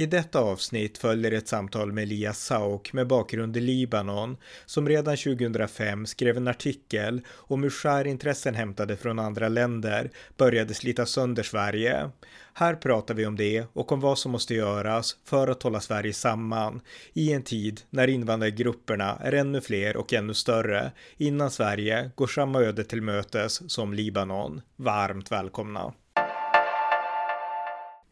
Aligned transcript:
I 0.00 0.06
detta 0.06 0.40
avsnitt 0.40 0.98
följer 0.98 1.32
ett 1.32 1.48
samtal 1.48 1.92
med 1.92 2.02
Elias 2.02 2.44
Sauk 2.44 2.92
med 2.92 3.06
bakgrund 3.06 3.56
i 3.56 3.60
Libanon 3.60 4.36
som 4.66 4.88
redan 4.88 5.16
2005 5.16 6.06
skrev 6.06 6.36
en 6.36 6.48
artikel 6.48 7.20
om 7.30 7.62
hur 7.62 7.70
skärintressen 7.70 8.54
hämtade 8.54 8.96
från 8.96 9.18
andra 9.18 9.48
länder 9.48 10.10
började 10.36 10.74
slita 10.74 11.06
sönder 11.06 11.42
Sverige. 11.42 12.10
Här 12.52 12.74
pratar 12.74 13.14
vi 13.14 13.26
om 13.26 13.36
det 13.36 13.64
och 13.72 13.92
om 13.92 14.00
vad 14.00 14.18
som 14.18 14.32
måste 14.32 14.54
göras 14.54 15.16
för 15.24 15.48
att 15.48 15.62
hålla 15.62 15.80
Sverige 15.80 16.12
samman 16.12 16.80
i 17.12 17.32
en 17.32 17.42
tid 17.42 17.80
när 17.90 18.08
invandrargrupperna 18.08 19.18
är 19.20 19.32
ännu 19.32 19.60
fler 19.60 19.96
och 19.96 20.12
ännu 20.12 20.34
större 20.34 20.92
innan 21.16 21.50
Sverige 21.50 22.10
går 22.14 22.26
samma 22.26 22.60
öde 22.60 22.84
till 22.84 23.02
mötes 23.02 23.72
som 23.72 23.94
Libanon. 23.94 24.60
Varmt 24.76 25.32
välkomna! 25.32 25.94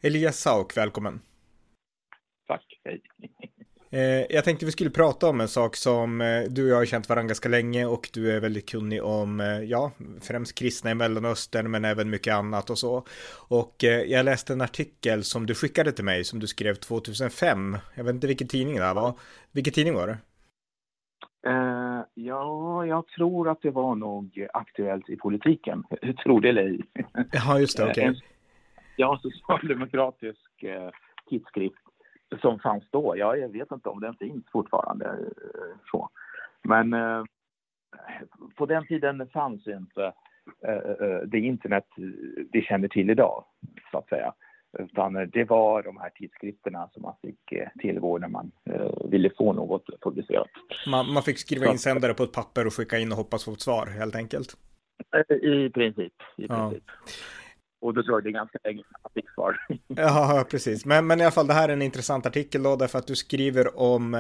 Elias 0.00 0.38
Sauk, 0.38 0.76
välkommen! 0.76 1.20
Tack, 2.46 2.80
hej. 2.84 3.00
Eh, 3.90 4.26
jag 4.30 4.44
tänkte 4.44 4.66
vi 4.66 4.72
skulle 4.72 4.90
prata 4.90 5.28
om 5.28 5.40
en 5.40 5.48
sak 5.48 5.76
som 5.76 6.20
eh, 6.20 6.42
du 6.50 6.64
och 6.64 6.70
jag 6.70 6.76
har 6.76 6.84
känt 6.84 7.08
varandra 7.08 7.28
ganska 7.28 7.48
länge 7.48 7.86
och 7.86 8.10
du 8.14 8.32
är 8.32 8.40
väldigt 8.40 8.68
kunnig 8.70 9.04
om, 9.04 9.40
eh, 9.40 9.60
ja, 9.60 9.92
främst 10.20 10.58
kristna 10.58 10.90
i 10.90 10.94
Mellanöstern 10.94 11.70
men 11.70 11.84
även 11.84 12.10
mycket 12.10 12.34
annat 12.34 12.70
och 12.70 12.78
så. 12.78 13.04
Och 13.48 13.74
jag 14.06 14.24
läste 14.24 14.52
en 14.52 14.60
artikel 14.60 15.24
som 15.24 15.46
du 15.46 15.54
skickade 15.54 15.92
till 15.92 16.04
mig 16.04 16.24
som 16.24 16.38
du 16.38 16.46
skrev 16.46 16.74
2005. 16.74 17.76
Jag 17.94 18.04
vet 18.04 18.14
inte 18.14 18.26
vilken 18.26 18.48
tidning 18.48 18.76
det 18.76 18.84
här 18.84 18.94
var. 18.94 19.14
Vilken 19.52 19.72
tidning 19.72 19.94
var 19.94 20.06
det? 20.06 20.18
Uh, 21.48 22.04
ja, 22.14 22.86
jag 22.86 23.06
tror 23.06 23.48
att 23.48 23.62
det 23.62 23.70
var 23.70 23.94
nog 23.94 24.46
Aktuellt 24.52 25.10
i 25.10 25.16
politiken. 25.16 25.84
Jag 26.02 26.16
tror 26.16 26.40
det 26.40 26.48
eller 26.48 26.62
ej. 26.62 26.80
Ja, 27.32 27.58
just 27.58 27.76
det, 27.76 27.90
okej. 27.90 28.04
Okay. 28.10 28.20
Ja, 28.98 29.20
socialdemokratisk 29.22 30.64
uh, 30.64 30.90
tidskrift 31.30 31.85
som 32.40 32.58
fanns 32.58 32.84
då. 32.90 33.14
Ja, 33.16 33.36
jag 33.36 33.48
vet 33.48 33.72
inte 33.72 33.88
om 33.88 34.00
den 34.00 34.14
finns 34.14 34.44
fortfarande. 34.52 35.04
Eh, 35.04 35.76
så. 35.90 36.10
Men 36.62 36.92
eh, 36.92 37.24
på 38.56 38.66
den 38.66 38.86
tiden 38.86 39.28
fanns 39.32 39.66
inte 39.66 40.12
eh, 40.66 41.18
det 41.26 41.38
internet 41.38 41.86
vi 42.52 42.62
känner 42.62 42.88
till 42.88 43.10
idag, 43.10 43.44
så 43.90 43.98
att 43.98 44.08
säga. 44.08 44.34
Utan 44.78 45.12
det 45.12 45.44
var 45.44 45.82
de 45.82 45.96
här 45.96 46.10
tidskrifterna 46.10 46.88
som 46.92 47.02
man 47.02 47.14
fick 47.22 47.38
tillgå 47.80 48.18
när 48.18 48.28
man 48.28 48.52
ville 49.10 49.30
få 49.38 49.52
något 49.52 49.86
publicerat. 50.00 50.48
Man, 50.86 51.12
man 51.12 51.22
fick 51.22 51.38
skriva 51.38 51.66
insändare 51.66 52.14
på 52.14 52.22
ett 52.22 52.32
papper 52.32 52.66
och 52.66 52.74
skicka 52.74 52.98
in 52.98 53.12
och 53.12 53.18
hoppas 53.18 53.44
få 53.44 53.52
ett 53.52 53.60
svar, 53.60 53.86
helt 53.86 54.16
enkelt? 54.16 54.56
I 55.42 55.70
princip. 55.70 56.12
I 56.36 56.48
princip. 56.48 56.84
Ja. 56.86 57.02
Och 57.80 57.94
då 57.94 58.02
dröjde 58.02 58.28
det 58.28 58.32
ganska 58.32 58.58
länge 58.64 58.82
kvar. 59.46 59.78
ja, 59.96 60.46
precis. 60.50 60.84
Men, 60.84 61.06
men 61.06 61.20
i 61.20 61.24
alla 61.24 61.30
fall, 61.30 61.46
det 61.46 61.54
här 61.54 61.68
är 61.68 61.72
en 61.72 61.82
intressant 61.82 62.26
artikel 62.26 62.62
då, 62.62 62.76
därför 62.76 62.98
att 62.98 63.06
du 63.06 63.16
skriver 63.16 63.78
om, 63.78 64.14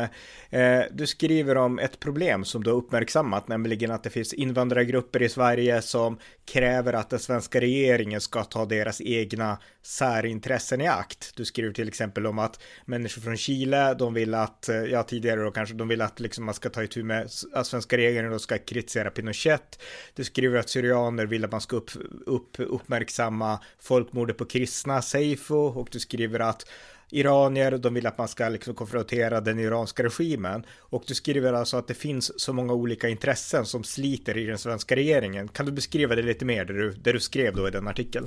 eh, 0.50 0.80
du 0.92 1.06
skriver 1.06 1.56
om 1.56 1.78
ett 1.78 2.00
problem 2.00 2.44
som 2.44 2.64
du 2.64 2.70
har 2.70 2.76
uppmärksammat, 2.76 3.48
nämligen 3.48 3.90
att 3.90 4.02
det 4.02 4.10
finns 4.10 4.32
invandrargrupper 4.32 5.22
i 5.22 5.28
Sverige 5.28 5.82
som 5.82 6.18
kräver 6.44 6.92
att 6.92 7.10
den 7.10 7.18
svenska 7.18 7.60
regeringen 7.60 8.20
ska 8.20 8.44
ta 8.44 8.64
deras 8.64 9.00
egna 9.00 9.58
särintressen 9.82 10.80
i 10.80 10.86
akt. 10.86 11.32
Du 11.36 11.44
skriver 11.44 11.72
till 11.72 11.88
exempel 11.88 12.26
om 12.26 12.38
att 12.38 12.60
människor 12.84 13.22
från 13.22 13.36
Chile, 13.36 13.94
de 13.94 14.14
vill 14.14 14.34
att, 14.34 14.68
eh, 14.68 14.76
ja 14.76 15.02
tidigare 15.02 15.40
då 15.40 15.50
kanske, 15.50 15.74
de 15.74 15.88
vill 15.88 16.00
att 16.00 16.20
liksom 16.20 16.44
man 16.44 16.54
ska 16.54 16.68
ta 16.68 16.82
itu 16.82 17.02
med, 17.02 17.28
att 17.52 17.66
svenska 17.66 17.96
regeringen 17.96 18.32
då 18.32 18.38
ska 18.38 18.58
kritisera 18.58 19.10
Pinochet. 19.10 19.82
Du 20.14 20.24
skriver 20.24 20.58
att 20.58 20.68
syrianer 20.68 21.26
vill 21.26 21.44
att 21.44 21.52
man 21.52 21.60
ska 21.60 21.76
upp, 21.76 21.90
upp, 22.26 22.56
uppmärksamma 22.58 23.60
folkmordet 23.78 24.36
på 24.36 24.44
kristna, 24.44 25.02
Seifo, 25.16 25.80
och 25.80 25.88
du 25.92 25.98
skriver 25.98 26.40
att 26.40 26.62
iranier, 27.10 27.78
de 27.78 27.94
vill 27.94 28.06
att 28.06 28.18
man 28.18 28.28
ska 28.28 28.48
liksom 28.48 28.74
konfrontera 28.74 29.40
den 29.40 29.58
iranska 29.58 30.02
regimen. 30.02 30.64
Och 30.90 31.02
du 31.08 31.14
skriver 31.14 31.52
alltså 31.52 31.76
att 31.76 31.88
det 31.88 31.94
finns 31.94 32.40
så 32.40 32.52
många 32.52 32.72
olika 32.72 33.08
intressen 33.08 33.64
som 33.64 33.82
sliter 33.82 34.36
i 34.38 34.46
den 34.46 34.58
svenska 34.58 34.96
regeringen. 34.96 35.48
Kan 35.48 35.66
du 35.66 35.72
beskriva 35.72 36.14
det 36.14 36.22
lite 36.22 36.44
mer, 36.44 36.64
det 36.64 36.72
du, 36.72 36.90
det 36.92 37.12
du 37.12 37.20
skrev 37.20 37.54
då 37.54 37.68
i 37.68 37.70
den 37.70 37.88
artikeln? 37.88 38.26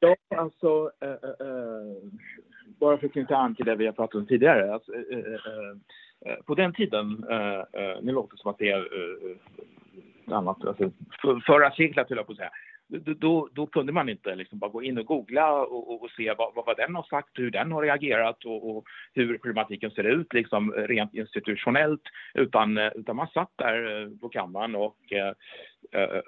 Ja, 0.00 0.16
alltså, 0.36 0.90
äh, 1.00 1.10
äh, 1.10 1.16
bara 2.80 2.98
för 2.98 3.06
att 3.06 3.12
knyta 3.12 3.36
an 3.36 3.54
till 3.54 3.64
det 3.64 3.76
vi 3.76 3.86
har 3.86 3.92
pratat 3.92 4.14
om 4.14 4.26
tidigare. 4.26 4.74
Alltså, 4.74 4.92
äh, 4.92 6.34
på 6.46 6.54
den 6.54 6.72
tiden, 6.72 7.24
nu 8.02 8.12
låter 8.12 8.36
det 8.36 8.42
som 8.42 8.50
att 8.50 8.58
det 8.58 8.70
är 8.70 8.88
annat, 10.26 10.64
alltså, 10.64 10.90
för, 11.22 11.40
förra 11.46 11.70
seklet 11.70 12.08
höll 12.08 12.18
jag 12.18 12.26
på 12.26 12.32
att 12.32 12.38
säga, 12.38 12.50
då, 12.98 13.48
då 13.52 13.66
kunde 13.66 13.92
man 13.92 14.08
inte 14.08 14.34
liksom 14.34 14.58
bara 14.58 14.70
gå 14.70 14.82
in 14.82 14.98
och 14.98 15.06
googla 15.06 15.52
och, 15.52 15.90
och, 15.92 16.02
och 16.02 16.10
se 16.10 16.34
vad, 16.38 16.54
vad, 16.54 16.76
den 16.76 16.94
har 16.94 17.02
sagt, 17.02 17.38
hur 17.38 17.50
den 17.50 17.72
har 17.72 17.82
reagerat 17.82 18.44
och, 18.44 18.76
och, 18.76 18.84
hur 19.12 19.38
problematiken 19.38 19.90
ser 19.90 20.04
ut 20.04 20.32
liksom 20.32 20.72
rent 20.72 21.14
institutionellt. 21.14 22.02
Utan, 22.34 22.78
utan 22.78 23.16
man 23.16 23.28
satt 23.28 23.52
där 23.56 24.02
eh, 24.02 24.08
på 24.20 24.28
kammaren 24.28 24.74
eh, 24.74 24.80
eh, 25.92 26.20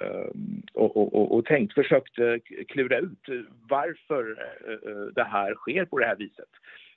och, 0.74 0.96
och, 0.96 1.14
och, 1.14 1.36
och, 1.36 1.44
tänkt, 1.44 1.74
försökte 1.74 2.40
klura 2.68 2.98
ut 2.98 3.26
varför 3.68 4.36
det 5.14 5.24
här 5.24 5.54
sker 5.54 5.84
på 5.84 5.98
det 5.98 6.06
här 6.06 6.16
viset. 6.16 6.48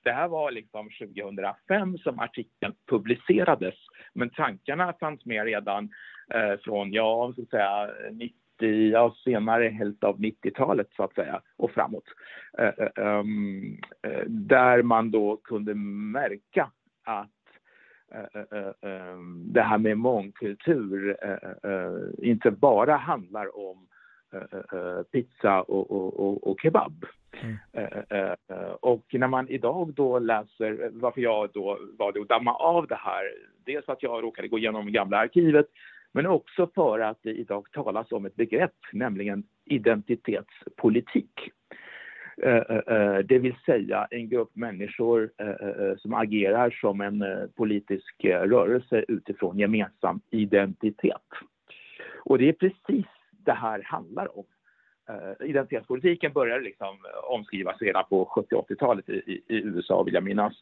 Det 0.04 0.12
här 0.12 0.28
var 0.28 0.52
liksom 0.52 0.90
2005 1.00 1.98
som 1.98 2.20
artikeln 2.20 2.74
publicerades, 2.90 3.76
men 4.14 4.30
tankarna 4.30 4.94
fanns 5.00 5.26
med 5.26 5.46
redan 5.46 5.90
från, 6.64 6.92
ja, 6.94 7.34
så 7.36 7.42
att 7.42 7.50
säga, 7.50 7.90
90 8.12 8.36
i 8.64 8.90
ja, 8.92 9.16
senare 9.24 9.70
hälft 9.70 10.04
av 10.04 10.20
90-talet 10.20 10.88
så 10.96 11.04
att 11.04 11.14
säga 11.14 11.42
och 11.58 11.72
framåt. 11.72 12.04
Uh, 12.60 13.06
um, 13.06 13.78
uh, 14.08 14.24
där 14.28 14.82
man 14.84 15.12
då 15.12 15.38
kunde 15.44 15.76
märka 15.76 16.72
att 17.04 17.30
uh, 18.16 19.20
det 19.36 19.62
här 19.62 19.78
med 19.78 19.98
mångkultur 19.98 21.18
inte 22.18 22.52
bara 22.52 22.96
handlar 22.96 23.70
om 23.70 23.88
pizza 25.12 25.62
och, 25.62 25.92
och, 25.92 26.20
och, 26.20 26.52
och 26.52 26.58
kebab. 26.62 27.06
Mm. 27.42 28.36
och 28.80 29.06
när 29.12 29.28
man 29.28 29.50
idag 29.50 29.94
då 29.94 30.20
läser, 30.20 30.90
varför 30.94 31.22
jag 31.22 31.50
då 31.54 31.80
valde 32.00 32.22
att 32.22 32.30
damma 32.30 32.54
av 32.54 32.88
det 32.88 32.96
här, 32.96 33.24
dels 33.66 33.90
att 33.90 34.04
jag 34.04 34.24
råkade 34.24 34.48
gå 34.48 34.58
igenom 34.58 34.92
gamla 34.92 35.18
arkivet 35.18 35.68
men 36.12 36.26
också 36.26 36.70
för 36.76 37.00
att 37.00 37.18
det 37.22 37.34
idag 37.34 37.72
talas 37.72 38.12
om 38.12 38.26
ett 38.26 38.36
begrepp, 38.36 38.76
nämligen 38.94 39.44
identitetspolitik. 39.66 41.52
Eh, 42.42 42.56
eh, 42.56 42.98
eh, 42.98 43.18
det 43.18 43.40
vill 43.40 43.56
säga 43.66 44.08
en 44.12 44.30
grupp 44.30 44.56
människor 44.56 45.30
som 45.98 46.14
agerar 46.14 46.78
som 46.82 47.02
en 47.02 47.24
politisk 47.56 48.26
rörelse 48.26 49.06
utifrån 49.08 49.60
gemensam 49.60 50.22
identitet. 50.30 51.28
Och 52.24 52.38
det 52.38 52.50
är 52.50 52.54
precis 52.54 53.06
det 53.32 53.52
här 53.52 53.84
handlar 53.84 54.38
om. 54.38 54.46
Identitetspolitiken 55.40 56.34
började 56.34 56.64
liksom 56.64 56.98
omskrivas 57.24 57.82
redan 57.82 58.04
på 58.10 58.26
70 58.26 58.56
80-talet 58.56 59.10
i, 59.10 59.44
i, 59.48 59.56
USA 59.56 60.04
vill 60.04 60.14
jag 60.14 60.24
minnas. 60.24 60.54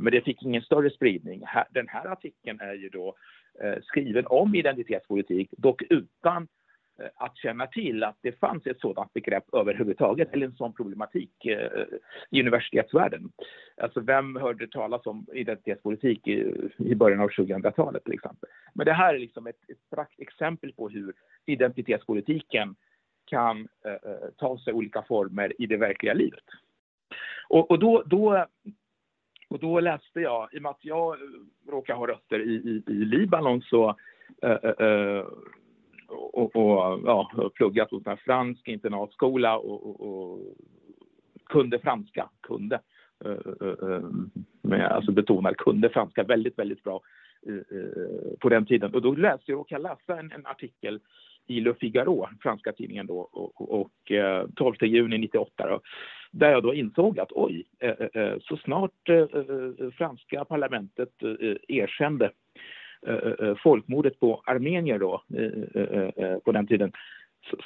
Men 0.00 0.04
det 0.04 0.24
fick 0.24 0.42
ingen 0.42 0.62
större 0.62 0.90
spridning. 0.90 1.42
Den 1.70 1.88
här 1.88 2.06
artikeln 2.06 2.60
är 2.60 2.74
ju 2.74 2.88
då 2.88 3.14
Eh, 3.60 3.82
skriven 3.82 4.26
om 4.26 4.54
identitetspolitik, 4.54 5.48
dock 5.56 5.82
utan 5.90 6.48
eh, 6.98 7.06
att 7.14 7.36
känna 7.36 7.66
till 7.66 8.04
att 8.04 8.16
det 8.20 8.40
fanns 8.40 8.66
ett 8.66 8.80
sådant 8.80 9.12
begrepp 9.12 9.44
överhuvudtaget, 9.52 10.32
eller 10.32 10.46
en 10.46 10.56
sån 10.56 10.72
problematik 10.72 11.46
eh, 11.46 11.84
i 12.30 12.40
universitetsvärlden. 12.40 13.32
Alltså 13.76 14.00
vem 14.00 14.36
hörde 14.36 14.66
talas 14.66 15.06
om 15.06 15.26
identitetspolitik 15.32 16.28
i, 16.78 16.94
början 16.94 17.20
av 17.20 17.28
2000-talet 17.28 18.04
till 18.04 18.14
exempel? 18.14 18.48
Men 18.72 18.86
det 18.86 18.92
här 18.92 19.14
är 19.14 19.18
liksom 19.18 19.46
ett, 19.46 19.58
ett 19.68 20.08
exempel 20.18 20.72
på 20.72 20.88
hur 20.88 21.14
identitetspolitiken 21.46 22.74
kan 23.24 23.68
eh, 23.84 24.28
ta 24.36 24.58
sig 24.58 24.72
olika 24.72 25.02
former 25.02 25.52
i 25.62 25.66
det 25.66 25.76
verkliga 25.76 26.14
livet. 26.14 26.44
Och, 27.48 27.70
och 27.70 27.78
då, 27.78 28.02
då 28.06 28.46
och 29.48 29.58
då 29.58 29.80
läste 29.80 30.20
jag, 30.20 30.48
i 30.52 30.58
och 30.58 30.62
med 30.62 30.70
att 30.70 30.84
jag 30.84 31.14
eh, 31.14 31.70
råkar 31.70 31.94
ha 31.94 32.06
rötter 32.06 32.40
i, 32.40 32.54
i, 32.54 32.92
i 32.92 32.94
Libanon 32.94 33.62
så 33.62 33.96
äh, 34.42 34.86
äh, 34.86 35.24
och, 36.08 36.56
och 36.56 37.00
ja, 37.04 37.50
pluggat 37.54 37.90
hos 37.90 38.06
en 38.06 38.16
fransk 38.16 38.68
internatskola 38.68 39.58
och, 39.58 39.86
och, 39.86 40.00
och 40.00 40.38
kunde 41.46 41.78
franska, 41.78 42.28
kunde. 42.42 42.80
Äh, 43.24 44.00
med, 44.62 44.92
alltså 44.92 45.12
betonar 45.12 45.54
kunde 45.54 45.88
franska 45.88 46.22
väldigt, 46.22 46.58
väldigt 46.58 46.82
bra 46.82 47.00
på 48.40 48.48
den 48.48 48.66
tiden. 48.66 48.94
Och 48.94 49.02
då 49.02 49.12
läste 49.14 49.50
jag, 49.50 49.60
och 49.60 49.68
kan 49.68 49.82
läsa 49.82 50.18
en, 50.18 50.32
en 50.32 50.46
artikel 50.46 51.00
i 51.46 51.60
Le 51.60 51.74
Figaro, 51.74 52.28
franska 52.40 52.72
tidningen 52.72 53.06
då, 53.06 53.18
och, 53.18 53.60
och, 53.60 53.80
och 53.80 54.12
12 54.54 54.74
juni 54.80 55.18
98 55.18 55.68
då, 55.68 55.80
där 56.30 56.50
jag 56.50 56.62
då 56.62 56.74
insåg 56.74 57.20
att 57.20 57.32
oj, 57.32 57.64
så 58.40 58.56
snart 58.56 59.08
franska 59.96 60.44
parlamentet 60.44 61.22
erkände 61.68 62.30
folkmordet 63.62 64.20
på 64.20 64.42
armenier 64.46 64.98
då, 64.98 65.22
på 66.44 66.52
den 66.52 66.66
tiden, 66.66 66.92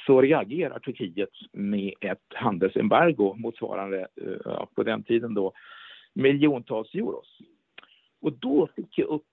så 0.05 0.21
reagerar 0.21 0.79
Turkiet 0.79 1.29
med 1.51 1.93
ett 2.01 2.25
handelsembargo 2.33 3.35
motsvarande 3.37 4.07
på 4.75 4.83
den 4.83 5.03
tiden 5.03 5.33
då 5.33 5.53
miljontals 6.13 6.95
euros. 6.95 7.39
Och 8.21 8.33
då 8.33 8.69
fick 8.75 8.97
jag 8.97 9.07
upp 9.07 9.23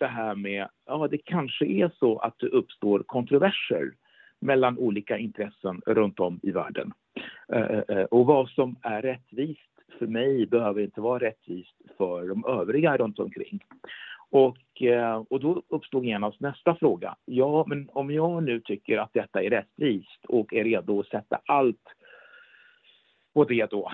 det 0.00 0.06
här 0.06 0.34
med, 0.34 0.68
ja 0.86 1.08
det 1.10 1.18
kanske 1.18 1.66
är 1.66 1.90
så 1.98 2.18
att 2.18 2.38
det 2.38 2.46
uppstår 2.46 3.02
kontroverser 3.02 3.92
mellan 4.40 4.78
olika 4.78 5.18
intressen 5.18 5.82
runt 5.86 6.20
om 6.20 6.40
i 6.42 6.50
världen. 6.50 6.92
Eh, 7.52 7.62
eh, 7.62 7.82
eh, 7.88 8.04
och 8.04 8.26
vad 8.26 8.48
som 8.48 8.76
är 8.82 9.02
rättvist 9.02 9.60
för 9.98 10.06
mig 10.06 10.46
behöver 10.46 10.82
inte 10.82 11.00
vara 11.00 11.18
rättvist 11.18 11.76
för 11.96 12.28
de 12.28 12.44
övriga 12.44 12.96
runt 12.96 13.18
omkring. 13.18 13.60
Och, 14.32 14.56
och 15.28 15.40
då 15.40 15.62
uppstod 15.68 16.04
genast 16.04 16.40
nästa 16.40 16.74
fråga. 16.74 17.16
Ja, 17.24 17.64
men 17.68 17.88
om 17.92 18.10
jag 18.10 18.42
nu 18.42 18.60
tycker 18.60 18.98
att 18.98 19.12
detta 19.12 19.42
är 19.42 19.50
rättvist 19.50 20.24
och 20.28 20.54
är 20.54 20.64
redo 20.64 21.00
att 21.00 21.06
sätta 21.06 21.40
allt 21.46 21.86
på 23.34 23.44
det 23.44 23.70
då, 23.70 23.92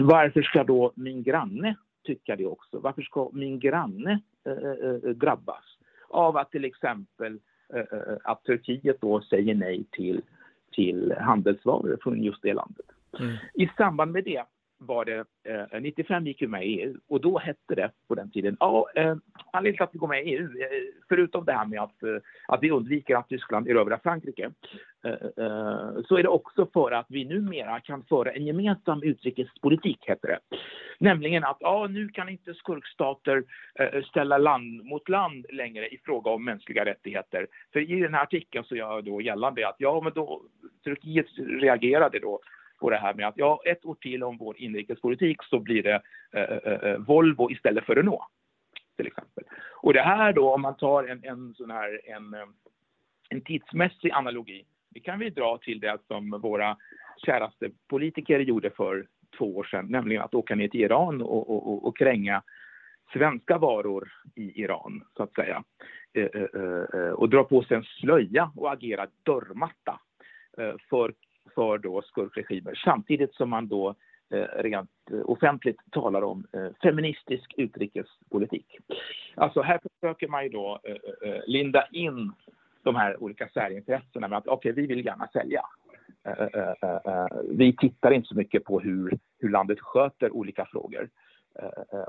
varför 0.00 0.42
ska 0.42 0.64
då 0.64 0.92
min 0.96 1.22
granne 1.22 1.76
tycka 2.04 2.36
det 2.36 2.46
också? 2.46 2.78
Varför 2.78 3.02
ska 3.02 3.30
min 3.32 3.58
granne 3.58 4.20
drabbas 5.14 5.64
av 6.08 6.36
att 6.36 6.50
till 6.50 6.64
exempel 6.64 7.38
att 8.22 8.44
Turkiet 8.44 9.00
då 9.00 9.20
säger 9.20 9.54
nej 9.54 9.84
till, 9.90 10.22
till 10.72 11.14
handelsvaror 11.20 11.98
från 12.02 12.22
just 12.22 12.42
det 12.42 12.54
landet? 12.54 12.86
Mm. 13.20 13.36
I 13.54 13.70
samband 13.76 14.12
med 14.12 14.24
det 14.24 14.44
var 14.86 15.04
det, 15.04 15.24
eh, 15.44 15.80
95 15.80 16.26
gick 16.26 16.42
vi 16.42 16.46
med 16.46 16.66
i 16.66 16.80
EU 16.80 16.96
och 17.08 17.20
då 17.20 17.38
hette 17.38 17.74
det 17.74 17.90
på 18.08 18.14
den 18.14 18.30
tiden, 18.30 18.56
ja, 18.60 18.90
eh, 18.94 19.16
anledningen 19.52 19.76
till 19.76 19.84
att 19.84 19.94
vi 19.94 19.98
går 19.98 20.08
med 20.08 20.26
i 20.26 20.30
EU, 20.30 20.44
eh, 20.44 20.68
förutom 21.08 21.44
det 21.44 21.52
här 21.52 21.66
med 21.66 21.80
att, 21.80 22.02
eh, 22.02 22.16
att 22.48 22.62
vi 22.62 22.70
undviker 22.70 23.16
att 23.16 23.28
Tyskland 23.28 23.68
erövrar 23.68 24.00
Frankrike, 24.02 24.50
eh, 25.04 25.12
eh, 25.12 26.02
så 26.08 26.16
är 26.16 26.22
det 26.22 26.28
också 26.28 26.66
för 26.72 26.90
att 26.90 27.06
vi 27.08 27.24
numera 27.24 27.80
kan 27.80 28.02
föra 28.02 28.32
en 28.32 28.46
gemensam 28.46 29.02
utrikespolitik, 29.02 29.98
heter 30.02 30.28
det. 30.28 30.56
Nämligen 30.98 31.44
att 31.44 31.56
ja, 31.60 31.86
nu 31.90 32.08
kan 32.08 32.28
inte 32.28 32.54
skurkstater 32.54 33.44
eh, 33.74 34.02
ställa 34.02 34.38
land 34.38 34.84
mot 34.84 35.08
land 35.08 35.46
längre 35.52 35.88
i 35.88 35.98
fråga 36.04 36.30
om 36.30 36.44
mänskliga 36.44 36.84
rättigheter. 36.84 37.46
För 37.72 37.80
i 37.80 38.00
den 38.00 38.14
här 38.14 38.22
artikeln 38.22 38.64
så 38.64 38.76
gör 38.76 38.94
jag 38.94 39.04
då 39.04 39.20
gällande 39.20 39.68
att 39.68 39.76
ja, 39.78 40.00
men 40.00 40.12
då 40.12 40.42
Turkiet 40.84 41.26
reagerade 41.38 42.18
då 42.18 42.40
på 42.84 42.90
det 42.90 42.96
här 42.96 43.14
med 43.14 43.28
att 43.28 43.36
ja, 43.36 43.60
ett 43.64 43.84
år 43.84 43.94
till 43.94 44.22
om 44.22 44.36
vår 44.36 44.60
inrikespolitik 44.60 45.42
så 45.42 45.58
blir 45.58 45.82
det 45.82 46.02
eh 46.32 46.42
eh, 46.42 46.72
eh, 46.72 46.90
eh, 46.90 46.98
Volvo 46.98 47.50
istället 47.50 47.84
för 47.84 47.94
Renault. 47.94 48.24
Till 48.96 49.06
exempel. 49.06 49.44
Och 49.82 49.92
det 49.92 50.02
här 50.02 50.32
då, 50.32 50.54
om 50.54 50.62
man 50.62 50.76
tar 50.76 51.04
en, 51.04 51.24
en 51.24 51.54
sån 51.54 51.70
här 51.70 52.00
en, 52.04 52.34
eh, 52.34 52.46
en 53.28 53.40
tidsmässig 53.40 54.10
analogi, 54.10 54.64
det 54.90 55.00
kan 55.00 55.18
vi 55.18 55.30
dra 55.30 55.58
till 55.58 55.80
det 55.80 55.98
som 56.06 56.30
våra 56.30 56.76
käraste 57.26 57.70
politiker 57.88 58.40
gjorde 58.40 58.70
för 58.70 59.06
två 59.38 59.56
år 59.56 59.64
sedan, 59.64 59.86
nämligen 59.88 60.22
att 60.22 60.34
åka 60.34 60.54
ner 60.54 60.68
till 60.68 60.80
Iran 60.80 61.22
och, 61.22 61.50
och, 61.50 61.86
och 61.86 61.96
kränga 61.96 62.42
svenska 63.12 63.58
varor 63.58 64.12
i 64.34 64.62
Iran, 64.62 65.04
så 65.16 65.22
att 65.22 65.34
säga. 65.34 65.64
Eh, 66.12 66.24
eh, 66.24 67.10
och 67.10 67.28
dra 67.28 67.44
på 67.44 67.62
sig 67.62 67.76
en 67.76 67.84
slöja 67.84 68.50
och 68.56 68.72
agera 68.72 69.06
dörrmatta 69.22 70.00
för 70.90 71.14
för 71.54 71.78
då 71.78 72.02
skurkregimer 72.02 72.80
samtidigt 72.84 73.34
som 73.34 73.50
man 73.50 73.68
då 73.68 73.94
eh, 74.30 74.62
rent 74.62 74.90
offentligt 75.24 75.80
talar 75.90 76.22
om 76.22 76.46
eh, 76.52 76.68
feministisk 76.82 77.54
utrikespolitik. 77.56 78.78
Alltså 79.34 79.62
här 79.62 79.80
försöker 79.82 80.28
man 80.28 80.44
ju 80.44 80.48
då 80.48 80.80
eh, 80.84 81.40
linda 81.46 81.86
in 81.92 82.32
de 82.82 82.96
här 82.96 83.22
olika 83.22 83.48
särintressena 83.48 84.28
med 84.28 84.38
att 84.38 84.46
okej, 84.46 84.72
okay, 84.72 84.82
vi 84.82 84.94
vill 84.94 85.06
gärna 85.06 85.28
sälja. 85.32 85.62
Vi 87.48 87.76
tittar 87.76 88.10
inte 88.10 88.28
så 88.28 88.34
mycket 88.34 88.64
på 88.64 88.80
hur, 88.80 89.18
hur 89.38 89.48
landet 89.48 89.80
sköter 89.80 90.30
olika 90.30 90.64
frågor. 90.64 91.08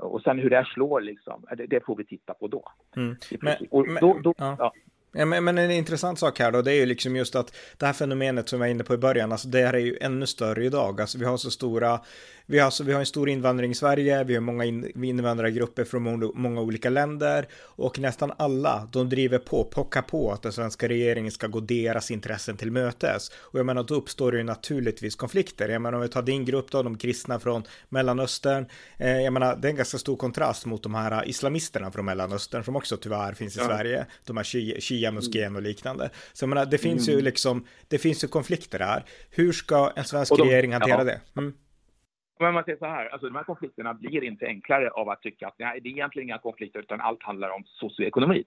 Och 0.00 0.22
sen 0.22 0.38
hur 0.38 0.50
det 0.50 0.56
här 0.56 0.64
slår, 0.64 1.00
liksom, 1.00 1.46
det, 1.68 1.84
får 1.84 1.96
vi 1.96 2.04
titta 2.04 2.34
på 2.34 2.48
då. 2.48 2.64
Mm. 2.96 3.16
Men, 3.40 3.56
och 3.70 3.86
då, 4.00 4.18
då 4.22 4.34
ja. 4.38 4.56
Ja, 4.58 4.72
Ja, 5.18 5.24
men, 5.24 5.44
men, 5.44 5.58
en 5.58 5.70
intressant 5.70 6.18
sak 6.18 6.38
här 6.38 6.52
då, 6.52 6.62
det 6.62 6.72
är 6.72 6.76
ju 6.76 6.86
liksom 6.86 7.16
just 7.16 7.34
att 7.34 7.54
det 7.76 7.86
här 7.86 7.92
fenomenet 7.92 8.48
som 8.48 8.60
jag 8.60 8.66
var 8.66 8.70
inne 8.70 8.84
på 8.84 8.94
i 8.94 8.98
början, 8.98 9.32
alltså 9.32 9.48
det 9.48 9.66
här 9.66 9.74
är 9.74 9.78
ju 9.78 9.98
ännu 10.00 10.26
större 10.26 10.64
idag. 10.64 11.00
Alltså 11.00 11.18
vi 11.18 11.24
har 11.24 11.36
så 11.36 11.50
stora 11.50 12.00
vi 12.48 12.58
har, 12.58 12.66
alltså, 12.66 12.84
vi 12.84 12.92
har 12.92 13.00
en 13.00 13.06
stor 13.06 13.28
invandring 13.28 13.70
i 13.70 13.74
Sverige, 13.74 14.24
vi 14.24 14.34
har 14.34 14.40
många 14.40 14.64
in, 14.64 15.04
invandrargrupper 15.04 15.84
från 15.84 16.02
många, 16.02 16.30
många 16.34 16.60
olika 16.60 16.90
länder 16.90 17.48
och 17.56 17.98
nästan 17.98 18.32
alla, 18.36 18.88
de 18.92 19.08
driver 19.08 19.38
på, 19.38 19.64
pockar 19.64 20.02
på 20.02 20.32
att 20.32 20.42
den 20.42 20.52
svenska 20.52 20.88
regeringen 20.88 21.32
ska 21.32 21.46
gå 21.46 21.60
deras 21.60 22.10
intressen 22.10 22.56
till 22.56 22.72
mötes. 22.72 23.30
Och 23.34 23.58
jag 23.58 23.66
menar, 23.66 23.82
då 23.82 23.94
uppstår 23.94 24.32
det 24.32 24.38
ju 24.38 24.44
naturligtvis 24.44 25.16
konflikter. 25.16 25.68
Jag 25.68 25.82
menar, 25.82 25.96
om 25.96 26.02
vi 26.02 26.08
tar 26.08 26.22
din 26.22 26.44
grupp 26.44 26.70
då, 26.70 26.82
de 26.82 26.98
kristna 26.98 27.40
från 27.40 27.62
Mellanöstern, 27.88 28.66
eh, 28.98 29.20
jag 29.20 29.32
menar, 29.32 29.56
det 29.56 29.68
är 29.68 29.70
en 29.70 29.76
ganska 29.76 29.98
stor 29.98 30.16
kontrast 30.16 30.66
mot 30.66 30.82
de 30.82 30.94
här 30.94 31.28
islamisterna 31.28 31.90
från 31.90 32.04
Mellanöstern 32.04 32.64
som 32.64 32.76
också 32.76 32.96
tyvärr 32.96 33.32
finns 33.32 33.56
i 33.56 33.60
ja. 33.60 33.66
Sverige, 33.66 34.06
de 34.24 34.36
här 34.36 34.44
Shia-moskén 35.06 35.56
och 35.56 35.62
liknande. 35.62 36.10
Så 36.32 36.42
jag 36.42 36.48
menar, 36.48 36.66
det 36.66 36.78
finns 36.78 37.08
mm. 37.08 37.18
ju 37.18 37.24
liksom, 37.24 37.66
det 37.88 37.98
finns 37.98 38.24
ju 38.24 38.28
konflikter 38.28 38.78
där. 38.78 39.04
Hur 39.30 39.52
ska 39.52 39.92
en 39.96 40.04
svensk 40.04 40.36
de, 40.36 40.42
regering 40.42 40.72
hantera 40.72 40.98
ja. 40.98 41.04
det? 41.04 41.20
Mm. 41.36 41.52
Men 42.40 42.54
man 42.54 42.64
säger 42.64 42.78
så 42.78 42.86
här, 42.86 43.08
alltså 43.08 43.26
de 43.26 43.36
här 43.36 43.44
konflikterna 43.44 43.94
blir 43.94 44.24
inte 44.24 44.46
enklare 44.46 44.90
av 44.90 45.08
att 45.08 45.22
tycka 45.22 45.46
att 45.46 45.54
nej, 45.58 45.80
det 45.80 45.88
är 45.88 45.90
egentligen 45.90 46.28
inga 46.28 46.38
konflikter 46.38 46.80
utan 46.80 47.00
allt 47.00 47.22
handlar 47.22 47.50
om 47.50 47.62
socioekonomi. 47.66 48.44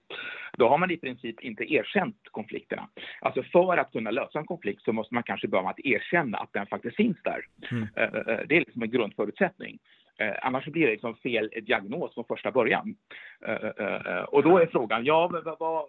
Då 0.57 0.69
har 0.69 0.77
man 0.77 0.91
i 0.91 0.97
princip 0.97 1.41
inte 1.41 1.73
erkänt 1.73 2.17
konflikterna. 2.31 2.89
Alltså 3.21 3.43
för 3.43 3.77
att 3.77 3.91
kunna 3.91 4.11
lösa 4.11 4.39
en 4.39 4.45
konflikt 4.45 4.83
så 4.83 4.93
måste 4.93 5.13
man 5.13 5.23
kanske 5.23 5.47
börja 5.47 5.63
med 5.63 5.71
att 5.71 5.85
erkänna 5.85 6.37
att 6.37 6.53
den 6.53 6.67
faktiskt 6.67 6.95
finns 6.95 7.17
där. 7.23 7.45
Mm. 7.71 7.87
Eh, 7.95 8.03
eh, 8.03 8.33
eh, 8.33 8.39
det 8.47 8.55
är 8.55 8.59
liksom 8.59 8.83
en 8.83 8.91
grundförutsättning. 8.91 9.79
Annars 10.41 10.65
blir 10.65 10.85
det 10.85 10.91
liksom 10.91 11.15
fel 11.15 11.49
diagnos 11.61 12.13
från 12.13 12.25
första 12.25 12.51
början. 12.51 12.95
Och 14.27 14.43
då 14.43 14.57
är 14.57 14.65
frågan, 14.65 15.05
ja, 15.05 15.29
men 15.31 15.55
vad, 15.59 15.85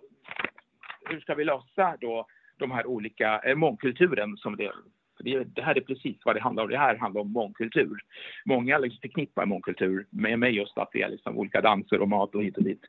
hur 1.11 1.21
ska 1.21 1.35
vi 1.35 1.45
lösa 1.45 1.97
då 2.00 2.26
de 2.57 2.71
här 2.71 2.87
olika 2.87 3.38
eh, 3.38 3.55
mångkulturen 3.55 4.37
som 4.37 4.57
det 4.57 4.73
det, 5.23 5.45
det, 5.45 5.62
här 5.62 5.76
är 5.76 5.81
precis 5.81 6.17
vad 6.25 6.37
det 6.37 6.40
handlar 6.40 6.62
om. 6.62 6.71
Det 6.71 6.79
här 6.79 6.97
handlar 6.97 7.21
om 7.21 7.33
mångkultur. 7.33 8.00
Många 8.45 8.79
liksom 8.79 9.00
förknippar 9.00 9.47
mångkultur 9.47 10.07
med, 10.11 10.38
med 10.38 10.52
just 10.52 10.79
att 10.79 10.88
det 10.93 11.02
är 11.02 11.09
liksom 11.09 11.38
olika 11.38 11.61
danser 11.61 12.00
och 12.00 12.09
mat 12.09 12.35
och 12.35 12.45
hit 12.45 12.57
och 12.57 12.64
dit. 12.64 12.81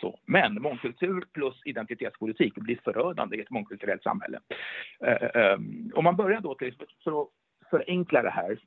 Så. 0.00 0.18
Men 0.26 0.62
mångkultur 0.62 1.24
plus 1.32 1.62
identitetspolitik 1.64 2.54
blir 2.54 2.80
förödande 2.84 3.36
i 3.36 3.40
ett 3.40 3.50
mångkulturellt 3.50 4.02
samhälle. 4.02 4.40
Um, 5.56 5.92
om 5.94 6.04
man 6.04 6.16
börjar 6.16 6.40
då 6.40 6.54
till, 6.54 6.74
för 7.04 7.22
att 7.22 7.28
förenkla 7.70 8.22
det 8.22 8.30
här. 8.30 8.58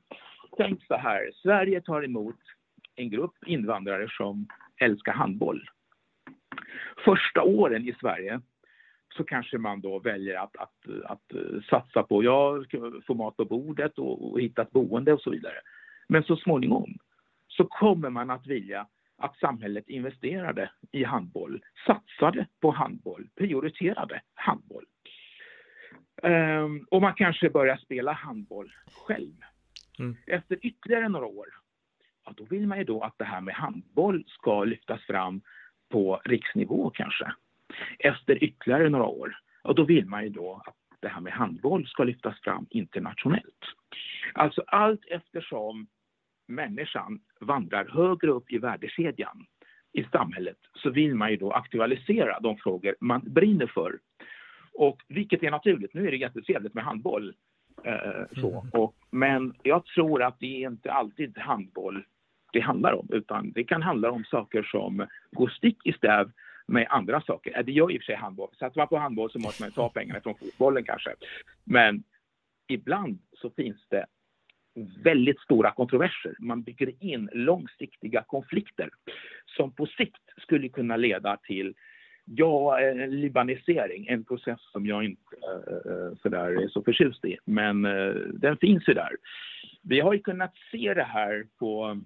Tänk 0.56 0.84
så 0.86 0.96
här, 0.96 1.30
Sverige 1.42 1.80
tar 1.80 2.04
emot 2.04 2.38
en 2.96 3.10
grupp 3.10 3.34
invandrare 3.46 4.08
som 4.10 4.48
älskar 4.80 5.12
handboll. 5.12 5.68
Första 7.04 7.42
åren 7.42 7.88
i 7.88 7.94
Sverige 8.00 8.40
så 9.16 9.24
kanske 9.24 9.58
man 9.58 9.80
då 9.80 9.98
väljer 9.98 10.34
att, 10.34 10.56
att, 10.56 10.74
att 11.04 11.32
satsa 11.70 12.02
på, 12.02 12.24
ja, 12.24 12.64
få 13.06 13.14
mat 13.14 13.36
på 13.36 13.44
bordet 13.44 13.98
och, 13.98 14.32
och 14.32 14.40
hitta 14.40 14.62
ett 14.62 14.70
boende 14.70 15.12
och 15.12 15.20
så 15.20 15.30
vidare. 15.30 15.56
Men 16.08 16.22
så 16.22 16.36
småningom 16.36 16.98
så 17.48 17.64
kommer 17.64 18.10
man 18.10 18.30
att 18.30 18.46
vilja 18.46 18.86
att 19.18 19.38
samhället 19.38 19.88
investerade 19.88 20.70
i 20.92 21.04
handboll, 21.04 21.62
satsade 21.86 22.46
på 22.60 22.70
handboll, 22.70 23.28
prioriterade 23.36 24.22
handboll. 24.34 24.84
Um, 26.22 26.86
och 26.90 27.02
man 27.02 27.14
kanske 27.14 27.50
börjar 27.50 27.76
spela 27.76 28.12
handboll 28.12 28.72
själv. 29.06 29.34
Mm. 29.98 30.16
Efter 30.26 30.58
ytterligare 30.66 31.08
några 31.08 31.26
år, 31.26 31.46
ja, 32.24 32.32
då 32.36 32.44
vill 32.44 32.66
man 32.66 32.78
ju 32.78 32.84
då 32.84 33.00
att 33.02 33.18
det 33.18 33.24
här 33.24 33.40
med 33.40 33.54
handboll 33.54 34.24
ska 34.28 34.64
lyftas 34.64 35.00
fram 35.00 35.40
på 35.88 36.20
riksnivå 36.24 36.90
kanske 36.90 37.32
efter 37.98 38.44
ytterligare 38.44 38.88
några 38.88 39.06
år. 39.06 39.36
Och 39.62 39.74
då 39.74 39.84
vill 39.84 40.06
man 40.06 40.22
ju 40.24 40.28
då 40.28 40.62
att 40.66 40.76
det 41.00 41.08
här 41.08 41.20
med 41.20 41.32
handboll 41.32 41.86
ska 41.86 42.04
lyftas 42.04 42.40
fram 42.40 42.66
internationellt. 42.70 43.64
Alltså 44.34 44.64
allt 44.66 45.04
eftersom 45.10 45.86
människan 46.46 47.20
vandrar 47.40 47.88
högre 47.88 48.30
upp 48.30 48.52
i 48.52 48.58
värdekedjan 48.58 49.46
i 49.92 50.04
samhället 50.04 50.58
så 50.74 50.90
vill 50.90 51.14
man 51.14 51.30
ju 51.30 51.36
då 51.36 51.52
aktualisera 51.52 52.40
de 52.40 52.56
frågor 52.56 52.94
man 53.00 53.22
brinner 53.24 53.66
för. 53.66 53.98
Och 54.74 55.02
vilket 55.08 55.42
är 55.42 55.50
naturligt, 55.50 55.94
nu 55.94 56.06
är 56.06 56.10
det 56.10 56.16
jättetrevligt 56.16 56.74
med 56.74 56.84
handboll. 56.84 57.34
Eh, 57.84 58.40
så. 58.40 58.60
Mm. 58.60 58.70
Och, 58.72 58.94
men 59.10 59.54
jag 59.62 59.84
tror 59.84 60.22
att 60.22 60.40
det 60.40 60.64
är 60.64 60.68
inte 60.70 60.92
alltid 60.92 61.38
handboll 61.38 62.04
det 62.52 62.60
handlar 62.60 62.92
om, 62.92 63.08
utan 63.12 63.52
det 63.52 63.64
kan 63.64 63.82
handla 63.82 64.10
om 64.10 64.24
saker 64.24 64.62
som 64.62 65.06
går 65.30 65.48
stick 65.48 65.86
i 65.86 65.92
stäv 65.92 66.30
med 66.66 66.86
andra 66.90 67.20
saker. 67.20 67.62
Det 67.62 67.72
gör 67.72 67.92
i 67.92 67.98
och 67.98 68.02
för 68.02 68.06
sig 68.06 68.14
handboll. 68.14 68.48
Satsar 68.58 68.80
man 68.80 68.88
på 68.88 68.96
handboll 68.96 69.30
så 69.30 69.38
måste 69.38 69.62
man 69.62 69.72
ta 69.72 69.88
pengarna 69.88 70.20
från 70.20 70.34
fotbollen 70.34 70.84
kanske. 70.84 71.10
Men 71.64 72.02
ibland 72.68 73.18
så 73.32 73.50
finns 73.50 73.86
det 73.88 74.06
väldigt 75.04 75.40
stora 75.40 75.70
kontroverser. 75.70 76.34
Man 76.38 76.62
bygger 76.62 77.04
in 77.04 77.28
långsiktiga 77.32 78.22
konflikter 78.22 78.90
som 79.46 79.72
på 79.72 79.86
sikt 79.86 80.22
skulle 80.36 80.68
kunna 80.68 80.96
leda 80.96 81.36
till 81.36 81.74
Ja, 82.24 82.80
en 82.80 83.20
libanisering, 83.20 84.06
en 84.08 84.24
process 84.24 84.60
som 84.72 84.86
jag 84.86 85.04
inte 85.04 85.20
eh, 85.48 85.92
eh, 85.92 86.06
äh, 86.06 86.12
sådär 86.22 86.62
är 86.62 86.68
så 86.68 86.82
förtjust 86.82 87.24
i. 87.24 87.36
Men 87.44 87.84
äh, 87.84 88.14
den 88.14 88.56
finns 88.56 88.88
ju 88.88 88.94
där. 88.94 89.16
Vi 89.82 90.00
har 90.00 90.12
ju 90.12 90.18
kunnat 90.18 90.54
se 90.70 90.94
det 90.94 91.04
här 91.04 91.46
på, 91.58 92.00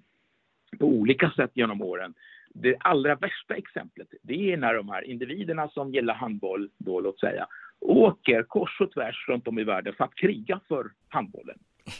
på 0.79 0.85
olika 0.85 1.29
sätt 1.29 1.51
genom 1.53 1.81
åren. 1.81 2.13
Det 2.61 2.77
allra 2.79 3.15
värsta 3.15 3.55
exemplet, 3.55 4.07
det 4.21 4.53
är 4.53 4.57
när 4.57 4.73
de 4.73 4.89
här 4.89 5.01
individerna 5.01 5.69
som 5.69 5.93
gillar 5.93 6.13
handboll, 6.13 6.69
då 6.77 6.99
låt 6.99 7.19
säga, 7.19 7.47
åker 7.79 8.43
kors 8.43 8.81
och 8.81 8.91
tvärs 8.91 9.27
runt 9.27 9.47
om 9.47 9.59
i 9.59 9.63
världen 9.63 9.93
för 9.93 10.03
att 10.03 10.15
kriga 10.15 10.59
för 10.67 10.91
handbollen 11.09 11.59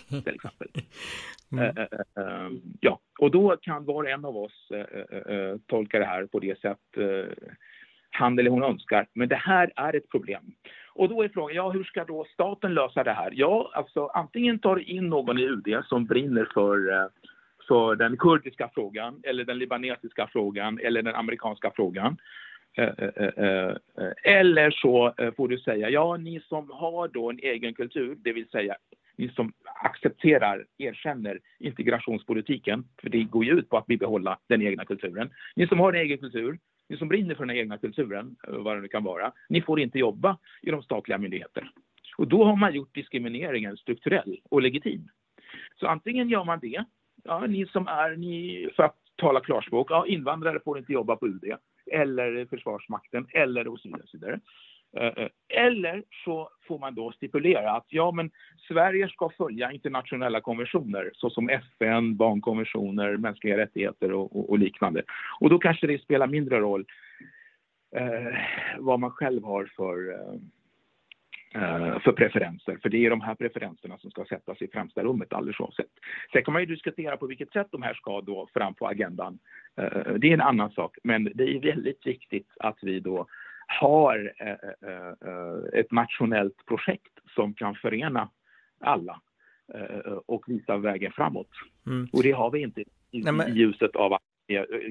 till 0.09 0.35
exempel. 0.35 0.67
Mm. 1.51 1.77
Uh, 1.77 1.83
uh, 1.83 2.25
uh, 2.25 2.57
ja, 2.79 2.99
och 3.19 3.31
då 3.31 3.57
kan 3.61 3.85
var 3.85 4.03
och 4.03 4.09
en 4.09 4.25
av 4.25 4.37
oss 4.37 4.71
tolka 5.67 5.99
det 5.99 6.05
här 6.05 6.25
på 6.25 6.39
det 6.39 6.59
sätt 6.59 6.77
han 8.11 8.39
eller 8.39 8.49
hon 8.49 8.63
önskar. 8.63 9.07
Men 9.13 9.29
det 9.29 9.35
här 9.35 9.71
är 9.75 9.95
ett 9.95 10.09
problem. 10.09 10.43
Och 10.93 11.09
då 11.09 11.23
är 11.23 11.29
frågan, 11.29 11.55
ja 11.55 11.69
hur 11.69 11.83
ska 11.83 12.05
då 12.05 12.25
staten 12.33 12.73
lösa 12.73 13.03
det 13.03 13.13
här? 13.13 13.31
Ja, 13.35 13.71
alltså 13.73 14.07
antingen 14.07 14.59
tar 14.59 14.89
in 14.89 15.09
någon 15.09 15.39
i 15.39 15.43
UD 15.43 15.83
som 15.85 16.05
brinner 16.05 16.49
för, 16.53 17.09
också 17.67 17.95
den 17.95 18.17
kurdiska 18.17 18.69
frågan 18.73 19.21
eller 19.23 19.45
den 19.45 19.57
libanesiska 19.57 20.27
frågan 20.27 20.79
eller 20.79 21.01
den 21.01 21.15
amerikanska 21.15 21.71
frågan. 21.75 22.17
Eh, 22.77 22.89
eh, 22.97 23.45
eh, 23.45 23.75
eller 24.23 24.71
så 24.71 25.13
får 25.37 25.47
du 25.47 25.57
säga, 25.57 25.89
ja 25.89 26.17
ni 26.17 26.39
som 26.39 26.69
har 26.69 27.07
då 27.07 27.29
en 27.29 27.39
egen 27.39 27.73
kultur, 27.73 28.17
det 28.23 28.33
vill 28.33 28.49
säga 28.49 28.75
ni 29.17 29.29
som 29.29 29.53
accepterar, 29.83 30.65
erkänner 30.77 31.39
integrationspolitiken, 31.59 32.83
för 33.01 33.09
det 33.09 33.23
går 33.23 33.45
ju 33.45 33.51
ut 33.51 33.69
på 33.69 33.77
att 33.77 33.87
bibehålla 33.87 34.39
den 34.47 34.61
egna 34.61 34.85
kulturen. 34.85 35.29
Ni 35.55 35.67
som 35.67 35.79
har 35.79 35.93
en 35.93 36.01
egen 36.01 36.17
kultur, 36.17 36.59
ni 36.89 36.97
som 36.97 37.07
brinner 37.07 37.35
för 37.35 37.45
den 37.45 37.57
egna 37.57 37.77
kulturen, 37.77 38.35
vad 38.47 38.77
det 38.77 38.81
nu 38.81 38.87
kan 38.87 39.03
vara, 39.03 39.31
ni 39.49 39.61
får 39.61 39.79
inte 39.79 39.99
jobba 39.99 40.37
i 40.61 40.71
de 40.71 40.83
statliga 40.83 41.17
myndigheterna. 41.17 41.67
Och 42.17 42.27
då 42.27 42.43
har 42.43 42.55
man 42.55 42.73
gjort 42.73 42.95
diskrimineringen 42.95 43.77
strukturell 43.77 44.39
och 44.49 44.61
legitim. 44.61 45.09
Så 45.79 45.87
antingen 45.87 46.29
gör 46.29 46.43
man 46.43 46.59
det, 46.59 46.85
ja, 47.27 47.39
ni 47.47 47.65
som 47.65 47.87
är, 47.87 48.15
ni, 48.15 48.69
för 48.75 48.83
att 48.83 48.95
tala 49.15 49.39
klarspråk, 49.39 49.91
ja, 49.91 50.05
invandrare 50.07 50.59
får 50.59 50.77
inte 50.77 50.93
jobba 50.93 51.15
på 51.15 51.27
UD 51.27 51.43
eller 51.91 52.45
Försvarsmakten 52.45 53.27
eller 53.33 53.67
och 53.67 53.79
så 53.79 53.87
vidare. 53.87 54.03
Och 54.03 54.09
så 54.09 54.17
vidare. 54.17 54.39
Eh, 54.97 55.23
eh, 55.23 55.29
eller 55.49 56.03
så 56.25 56.49
får 56.67 56.79
man 56.79 56.95
då 56.95 57.11
stipulera 57.11 57.71
att 57.71 57.85
ja, 57.89 58.11
men 58.11 58.31
Sverige 58.67 59.09
ska 59.09 59.29
följa 59.29 59.71
internationella 59.71 60.41
konventioner 60.41 61.11
såsom 61.13 61.49
FN, 61.49 62.15
barnkonventioner, 62.15 63.17
mänskliga 63.17 63.57
rättigheter 63.57 64.11
och, 64.11 64.35
och, 64.35 64.49
och 64.49 64.59
liknande. 64.59 65.03
Och 65.39 65.49
då 65.49 65.59
kanske 65.59 65.87
det 65.87 66.01
spelar 66.01 66.27
mindre 66.27 66.59
roll 66.59 66.85
eh, 67.95 68.37
vad 68.77 68.99
man 68.99 69.11
själv 69.11 69.43
har 69.43 69.71
för, 69.75 70.11
eh, 70.11 70.39
för 72.03 72.11
preferenser. 72.11 72.77
För 72.81 72.89
det 72.89 73.05
är 73.05 73.09
de 73.09 73.21
här 73.21 73.35
preferenserna 73.35 73.97
som 73.97 74.11
ska 74.11 74.25
sättas 74.25 74.61
i 74.61 74.67
främsta 74.67 75.03
rummet 75.03 75.33
alldeles 75.33 75.59
oavsett. 75.59 75.91
Sen 76.31 76.43
kan 76.43 76.53
man 76.53 76.61
ju 76.61 76.65
diskutera 76.65 77.17
på 77.17 77.27
vilket 77.27 77.51
sätt 77.51 77.67
de 77.71 77.81
här 77.81 77.93
ska 77.93 78.21
då 78.21 78.47
fram 78.53 78.73
på 78.73 78.87
agendan. 78.87 79.39
Eh, 79.77 80.13
det 80.17 80.27
är 80.27 80.33
en 80.33 80.41
annan 80.41 80.71
sak, 80.71 80.97
men 81.03 81.31
det 81.35 81.43
är 81.43 81.59
väldigt 81.59 82.07
viktigt 82.07 82.47
att 82.59 82.77
vi 82.81 82.99
då 82.99 83.27
har 83.67 84.33
eh, 84.39 84.47
eh, 84.89 85.07
eh, 85.07 85.79
ett 85.79 85.91
nationellt 85.91 86.65
projekt 86.65 87.13
som 87.35 87.53
kan 87.53 87.75
förena 87.75 88.29
alla 88.79 89.21
och 90.25 90.43
visa 90.47 90.77
vägen 90.77 91.11
framåt. 91.11 91.49
Mm. 91.87 92.07
Och 92.13 92.23
det 92.23 92.31
har 92.31 92.51
vi 92.51 92.59
inte 92.61 92.81
i, 92.81 93.21
Nej, 93.21 93.33
men... 93.33 93.55
ljuset 93.55 93.95
av 93.95 94.17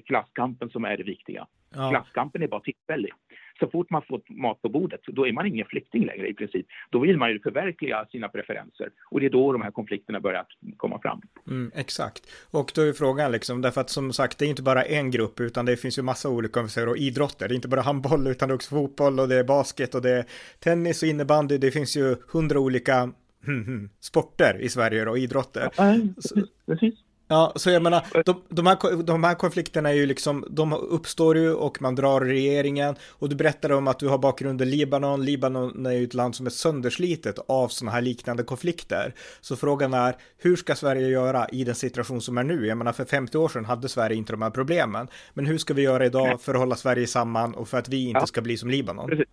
klasskampen 0.06 0.70
som 0.70 0.84
är 0.84 0.96
det 0.96 1.02
viktiga. 1.02 1.46
Ja. 1.76 1.90
Klasskampen 1.90 2.42
är 2.42 2.49
bara 2.49 2.61
tillfällig. 2.61 3.12
Så 3.61 3.68
fort 3.68 3.90
man 3.90 4.02
får 4.02 4.21
mat 4.28 4.62
på 4.62 4.68
bordet, 4.68 5.00
då 5.06 5.26
är 5.26 5.33
man 5.33 5.47
ingen 5.47 5.66
flykting 5.66 6.06
längre 6.06 6.28
i 6.28 6.35
princip. 6.35 6.66
Då 6.90 6.99
vill 6.99 7.16
man 7.16 7.30
ju 7.30 7.40
förverkliga 7.40 8.06
sina 8.11 8.28
preferenser 8.28 8.90
och 9.11 9.21
det 9.21 9.26
är 9.26 9.30
då 9.30 9.52
de 9.52 9.62
här 9.62 9.71
konflikterna 9.71 10.21
börjar 10.21 10.47
komma 10.76 10.99
fram. 10.99 11.21
Mm, 11.47 11.73
exakt. 11.75 12.23
Och 12.50 12.73
då 12.75 12.83
är 12.83 12.92
frågan 12.92 13.33
liksom, 13.33 13.62
därför 13.62 13.80
att 13.80 13.90
som 13.90 14.12
sagt, 14.12 14.38
det 14.38 14.45
är 14.45 14.49
inte 14.49 14.62
bara 14.62 14.83
en 14.83 15.11
grupp, 15.11 15.40
utan 15.40 15.64
det 15.66 15.76
finns 15.76 15.99
ju 15.99 16.02
massa 16.02 16.28
olika 16.28 16.61
och 16.61 16.97
idrotter. 16.97 17.49
Det 17.49 17.54
är 17.54 17.56
inte 17.56 17.68
bara 17.68 17.80
handboll, 17.80 18.26
utan 18.26 18.49
det 18.49 18.52
är 18.52 18.56
också 18.56 18.75
fotboll 18.75 19.21
och 19.21 19.28
det 19.28 19.37
är 19.37 19.45
basket 19.45 19.95
och 19.95 20.02
det 20.02 20.11
är 20.11 20.25
tennis 20.59 21.02
och 21.02 21.09
innebandy. 21.09 21.59
Det 21.59 21.71
finns 21.71 21.97
ju 21.97 22.16
hundra 22.33 22.61
olika 22.61 23.12
hmm, 23.45 23.64
hmm, 23.64 23.90
sporter 24.00 24.59
i 24.61 24.68
Sverige 24.68 25.06
och 25.06 25.18
idrotter. 25.18 25.68
Ja, 25.76 25.97
precis. 26.14 26.45
precis. 26.66 27.05
Ja, 27.28 27.52
så 27.56 27.71
jag 27.71 27.83
menar, 27.83 28.25
de, 28.25 28.42
de, 28.49 28.66
här, 28.66 29.02
de 29.02 29.25
här 29.25 29.35
konflikterna 29.35 29.88
är 29.88 29.95
ju 29.95 30.06
liksom, 30.06 30.45
de 30.50 30.73
uppstår 30.73 31.37
ju 31.38 31.52
och 31.52 31.83
man 31.83 31.95
drar 31.95 32.21
regeringen 32.21 32.97
och 33.09 33.28
du 33.28 33.37
berättade 33.37 33.75
om 33.75 33.88
att 33.88 33.99
du 33.99 34.09
har 34.09 34.18
bakgrund 34.18 34.62
i 34.62 34.64
Libanon. 34.64 35.25
Libanon 35.25 35.87
är 35.87 35.92
ju 35.92 36.04
ett 36.04 36.14
land 36.14 36.35
som 36.37 36.47
är 36.47 36.50
sönderslitet 36.50 37.38
av 37.49 37.68
sådana 37.68 37.92
här 37.92 38.02
liknande 38.02 38.42
konflikter. 38.42 39.14
Så 39.40 39.56
frågan 39.56 39.95
är, 39.95 40.16
hur 40.38 40.56
ska 40.56 40.75
Sverige 40.75 41.09
göra 41.09 41.49
i 41.49 41.64
den 41.64 41.75
situation 41.75 42.21
som 42.21 42.38
är 42.38 42.45
nu? 42.45 42.66
Jag 42.66 42.78
menar, 42.78 42.92
för 42.92 43.04
50 43.04 43.38
år 43.38 43.49
sedan 43.49 43.64
hade 43.64 43.88
Sverige 43.88 44.16
inte 44.16 44.33
de 44.33 44.42
här 44.42 44.50
problemen. 44.50 45.09
Men 45.35 45.47
hur 45.47 45.59
ska 45.59 45.75
vi 45.75 45.83
göra 45.83 46.06
idag 46.06 46.40
för 46.40 46.54
att 46.54 46.61
hålla 46.61 46.76
Sverige 46.76 47.06
samman 47.06 47.54
och 47.54 47.68
för 47.68 47.78
att 47.78 47.88
vi 47.88 48.09
inte 48.09 48.26
ska 48.26 48.40
bli 48.40 48.59
som 48.59 48.71
Libanon? 48.71 49.09
Precis. 49.09 49.26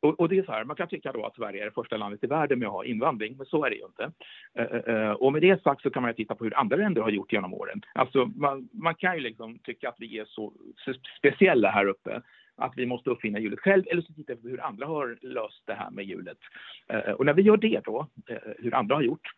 Och, 0.00 0.20
och, 0.20 0.28
det 0.28 0.38
är 0.38 0.42
så 0.42 0.52
här, 0.52 0.64
man 0.64 0.76
kan 0.76 0.88
tycka 0.88 1.12
då 1.12 1.26
att 1.26 1.34
Sverige 1.34 1.60
är 1.60 1.64
det 1.64 1.70
första 1.70 1.96
landet 1.96 2.24
i 2.24 2.26
världen 2.26 2.58
med 2.58 2.68
att 2.68 2.74
ha 2.74 2.84
invandring, 2.84 3.36
men 3.36 3.46
så 3.46 3.64
är 3.64 3.70
det 3.70 3.76
ju 3.76 3.84
inte. 3.84 4.12
Uh, 4.58 4.94
uh, 4.94 5.10
och 5.10 5.32
med 5.32 5.42
det 5.42 5.62
sagt 5.62 5.82
så 5.82 5.90
kan 5.90 6.02
man 6.02 6.14
titta 6.14 6.34
på 6.34 6.44
hur 6.44 6.58
andra 6.58 6.76
länder 6.76 7.02
har 7.02 7.10
gjort 7.10 7.32
genom 7.32 7.54
åren. 7.54 7.82
Alltså 7.94 8.26
man, 8.26 8.68
man 8.72 8.94
kan 8.94 9.14
ju 9.14 9.20
liksom 9.20 9.58
tycka 9.58 9.88
att 9.88 9.96
vi 9.98 10.18
är 10.18 10.24
så, 10.24 10.52
speciella 11.18 11.70
här 11.70 11.86
uppe 11.86 12.22
att 12.56 12.72
vi 12.76 12.86
måste 12.86 13.10
uppfinna 13.10 13.38
hjulet 13.38 13.60
själv 13.60 13.84
eller 13.86 14.02
så 14.02 14.12
tittar 14.12 14.34
vi 14.34 14.42
på 14.42 14.48
hur 14.48 14.64
andra 14.64 14.86
har 14.86 15.18
löst 15.20 15.62
det 15.66 15.74
här 15.74 15.90
med 15.90 16.04
hjulet. 16.04 16.38
Uh, 16.92 17.12
och 17.12 17.26
när 17.26 17.34
vi 17.34 17.42
gör 17.42 17.56
det 17.56 17.80
då, 17.84 18.06
hur 18.58 18.74
andra 18.74 18.94
har 18.94 19.02
gjort, 19.02 19.28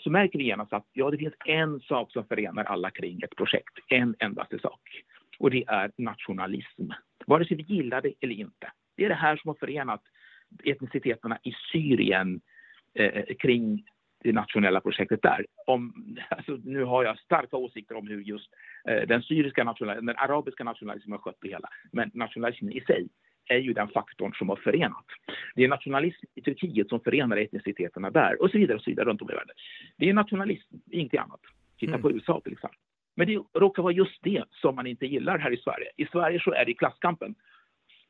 så 0.00 0.10
märker 0.10 0.38
vi 0.38 0.44
genast 0.44 0.72
att 0.72 0.86
ja, 0.92 1.10
det 1.10 1.18
finns 1.18 1.34
en 1.46 1.80
sak 1.80 2.12
som 2.12 2.24
förenar 2.24 2.64
alla 2.64 2.90
kring 2.90 3.22
ett 3.22 3.36
projekt, 3.36 3.78
en 3.88 4.14
endaste 4.18 4.58
sak. 4.58 4.80
Och 5.38 5.50
det 5.50 5.64
är 5.66 5.90
nationalism, 5.96 6.90
vare 7.26 7.44
sig 7.44 7.56
vi 7.56 7.62
gillar 7.62 8.00
det 8.00 8.14
eller 8.20 8.34
inte. 8.34 8.72
Det 9.02 9.06
är 9.06 9.08
det 9.08 9.14
här 9.14 9.36
som 9.36 9.48
har 9.48 9.54
förenat 9.54 10.02
etniciteterna 10.64 11.38
i 11.42 11.52
Syrien 11.72 12.40
eh, 12.94 13.24
kring 13.38 13.84
det 14.24 14.32
nationella 14.32 14.80
projektet 14.80 15.22
där. 15.22 15.46
Om, 15.66 16.16
alltså, 16.28 16.58
nu 16.64 16.84
har 16.84 17.04
jag 17.04 17.18
starka 17.18 17.56
åsikter 17.56 17.96
om 17.96 18.06
hur 18.06 18.20
just 18.20 18.48
eh, 18.88 19.08
den 19.08 19.22
syriska 19.22 19.64
nationalismen, 19.64 20.06
den 20.06 20.16
arabiska 20.16 20.64
nationalismen 20.64 21.12
har 21.12 21.18
skött 21.18 21.38
det 21.40 21.48
hela. 21.48 21.68
Men 21.92 22.10
nationalismen 22.14 22.72
i 22.72 22.80
sig 22.80 23.08
är 23.46 23.58
ju 23.58 23.72
den 23.72 23.88
faktorn 23.88 24.32
som 24.34 24.48
har 24.48 24.56
förenat. 24.56 25.06
Det 25.54 25.64
är 25.64 25.68
nationalism 25.68 26.26
i 26.34 26.42
Turkiet 26.42 26.88
som 26.88 27.00
förenar 27.00 27.36
etniciteterna 27.36 28.10
där 28.10 28.42
och 28.42 28.50
så 28.50 28.58
vidare 28.58 28.76
och 28.76 28.82
så 28.82 28.90
vidare 28.90 29.08
runt 29.08 29.22
om 29.22 29.30
i 29.30 29.34
världen. 29.34 29.56
Det 29.96 30.08
är 30.08 30.14
nationalism, 30.14 30.74
ingenting 30.90 31.20
annat. 31.20 31.40
Titta 31.78 31.98
på 31.98 32.08
mm. 32.08 32.16
USA 32.16 32.40
till 32.40 32.52
exempel. 32.52 32.78
Men 33.16 33.26
det 33.26 33.42
råkar 33.54 33.82
vara 33.82 33.92
just 33.92 34.22
det 34.22 34.44
som 34.50 34.74
man 34.74 34.86
inte 34.86 35.06
gillar 35.06 35.38
här 35.38 35.50
i 35.50 35.56
Sverige. 35.56 35.90
I 35.96 36.06
Sverige 36.06 36.40
så 36.40 36.52
är 36.52 36.64
det 36.64 36.74
klasskampen 36.74 37.34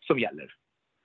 som 0.06 0.18
gäller. 0.18 0.54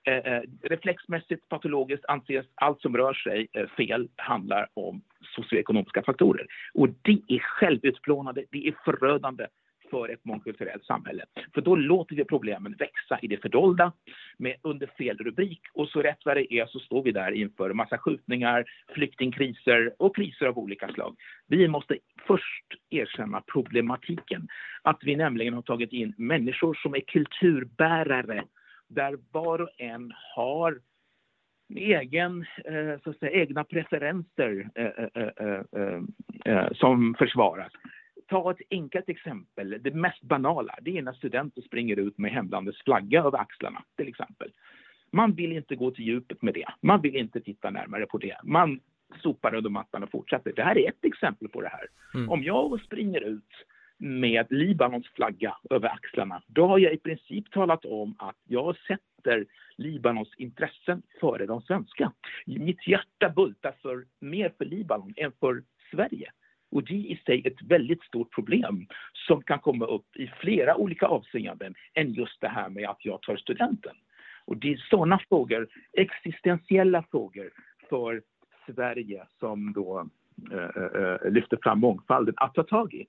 Eh, 0.08 0.32
eh, 0.32 0.42
reflexmässigt, 0.62 1.48
patologiskt 1.48 2.04
anses 2.08 2.46
allt 2.54 2.80
som 2.80 2.96
rör 2.96 3.14
sig 3.14 3.48
eh, 3.52 3.66
fel 3.66 4.08
handlar 4.16 4.68
om 4.74 5.02
socioekonomiska 5.22 6.02
faktorer. 6.02 6.46
Och 6.74 6.88
det 7.02 7.20
är 7.28 7.38
självutplånande, 7.38 8.44
det 8.50 8.68
är 8.68 8.74
förödande 8.84 9.46
för 9.90 10.08
ett 10.08 10.24
mångkulturellt 10.24 10.84
samhälle. 10.84 11.24
För 11.54 11.60
då 11.60 11.76
låter 11.76 12.16
vi 12.16 12.24
problemen 12.24 12.74
växa 12.78 13.18
i 13.22 13.26
det 13.26 13.42
fördolda 13.42 13.92
med 14.36 14.56
under 14.62 14.86
fel 14.86 15.18
rubrik 15.18 15.60
och 15.74 15.88
så 15.88 16.02
rätt 16.02 16.18
vad 16.24 16.36
det 16.36 16.54
är 16.54 16.66
så 16.66 16.78
står 16.78 17.02
vi 17.02 17.12
där 17.12 17.30
inför 17.30 17.72
massa 17.72 17.98
skjutningar, 17.98 18.64
flyktingkriser 18.94 19.92
och 19.98 20.16
kriser 20.16 20.46
av 20.46 20.58
olika 20.58 20.88
slag. 20.88 21.16
Vi 21.46 21.68
måste 21.68 21.98
först 22.26 22.66
erkänna 22.90 23.40
problematiken, 23.52 24.48
att 24.82 24.98
vi 25.02 25.16
nämligen 25.16 25.54
har 25.54 25.62
tagit 25.62 25.92
in 25.92 26.14
människor 26.16 26.74
som 26.74 26.94
är 26.94 27.00
kulturbärare 27.00 28.44
där 28.88 29.18
var 29.32 29.60
och 29.60 29.70
en 29.78 30.12
har 30.34 30.80
egen, 31.74 32.46
eh, 32.64 33.00
så 33.04 33.10
att 33.10 33.18
säga, 33.18 33.32
egna 33.32 33.64
preferenser 33.64 34.70
eh, 34.74 36.02
eh, 36.44 36.72
som 36.72 37.14
försvaras. 37.18 37.72
Ta 38.26 38.50
ett 38.50 38.60
enkelt 38.70 39.08
exempel, 39.08 39.78
det 39.80 39.94
mest 39.94 40.22
banala, 40.22 40.78
det 40.82 40.98
är 40.98 41.02
när 41.02 41.12
studenter 41.12 41.62
springer 41.62 41.96
ut 41.96 42.18
med 42.18 42.30
hemlandets 42.30 42.82
flagga 42.82 43.20
över 43.20 43.38
axlarna 43.38 43.82
till 43.96 44.08
exempel. 44.08 44.52
Man 45.10 45.32
vill 45.32 45.52
inte 45.52 45.76
gå 45.76 45.90
till 45.90 46.04
djupet 46.04 46.42
med 46.42 46.54
det. 46.54 46.66
Man 46.80 47.00
vill 47.00 47.16
inte 47.16 47.40
titta 47.40 47.70
närmare 47.70 48.06
på 48.06 48.18
det. 48.18 48.36
Man 48.44 48.80
sopar 49.22 49.54
under 49.54 49.70
mattan 49.70 50.02
och 50.02 50.10
fortsätter. 50.10 50.52
Det 50.56 50.62
här 50.62 50.78
är 50.78 50.88
ett 50.88 51.04
exempel 51.04 51.48
på 51.48 51.60
det 51.60 51.68
här. 51.68 51.86
Mm. 52.14 52.30
Om 52.30 52.42
jag 52.42 52.80
springer 52.80 53.20
ut 53.20 53.66
med 53.98 54.46
Libanons 54.50 55.08
flagga 55.08 55.56
över 55.70 55.88
axlarna, 55.88 56.42
då 56.46 56.66
har 56.66 56.78
jag 56.78 56.92
i 56.92 56.98
princip 56.98 57.50
talat 57.50 57.84
om 57.84 58.14
att 58.18 58.36
jag 58.44 58.76
sätter 58.76 59.46
Libanons 59.76 60.34
intressen 60.36 61.02
före 61.20 61.46
de 61.46 61.62
svenska. 61.62 62.12
Mitt 62.46 62.86
hjärta 62.86 63.28
bultar 63.36 63.74
för, 63.82 64.04
mer 64.20 64.52
för 64.58 64.64
Libanon 64.64 65.14
än 65.16 65.32
för 65.40 65.62
Sverige. 65.90 66.30
Och 66.70 66.84
det 66.84 66.94
är 66.94 67.12
i 67.12 67.20
sig 67.26 67.42
ett 67.46 67.62
väldigt 67.62 68.02
stort 68.02 68.34
problem 68.34 68.86
som 69.12 69.42
kan 69.42 69.58
komma 69.58 69.86
upp 69.86 70.16
i 70.16 70.26
flera 70.26 70.76
olika 70.76 71.06
avseenden 71.06 71.74
än 71.94 72.12
just 72.12 72.40
det 72.40 72.48
här 72.48 72.68
med 72.68 72.88
att 72.88 73.04
jag 73.04 73.22
tar 73.22 73.36
studenten. 73.36 73.94
Och 74.44 74.56
det 74.56 74.72
är 74.72 74.76
sådana 74.76 75.20
frågor, 75.28 75.68
existentiella 75.92 77.04
frågor 77.10 77.50
för 77.88 78.22
Sverige 78.66 79.26
som 79.38 79.72
då 79.72 80.08
äh, 80.52 80.82
äh, 81.02 81.30
lyfter 81.30 81.58
fram 81.62 81.80
mångfalden 81.80 82.34
att 82.36 82.54
ta 82.54 82.62
tag 82.62 82.94
i. 82.94 83.06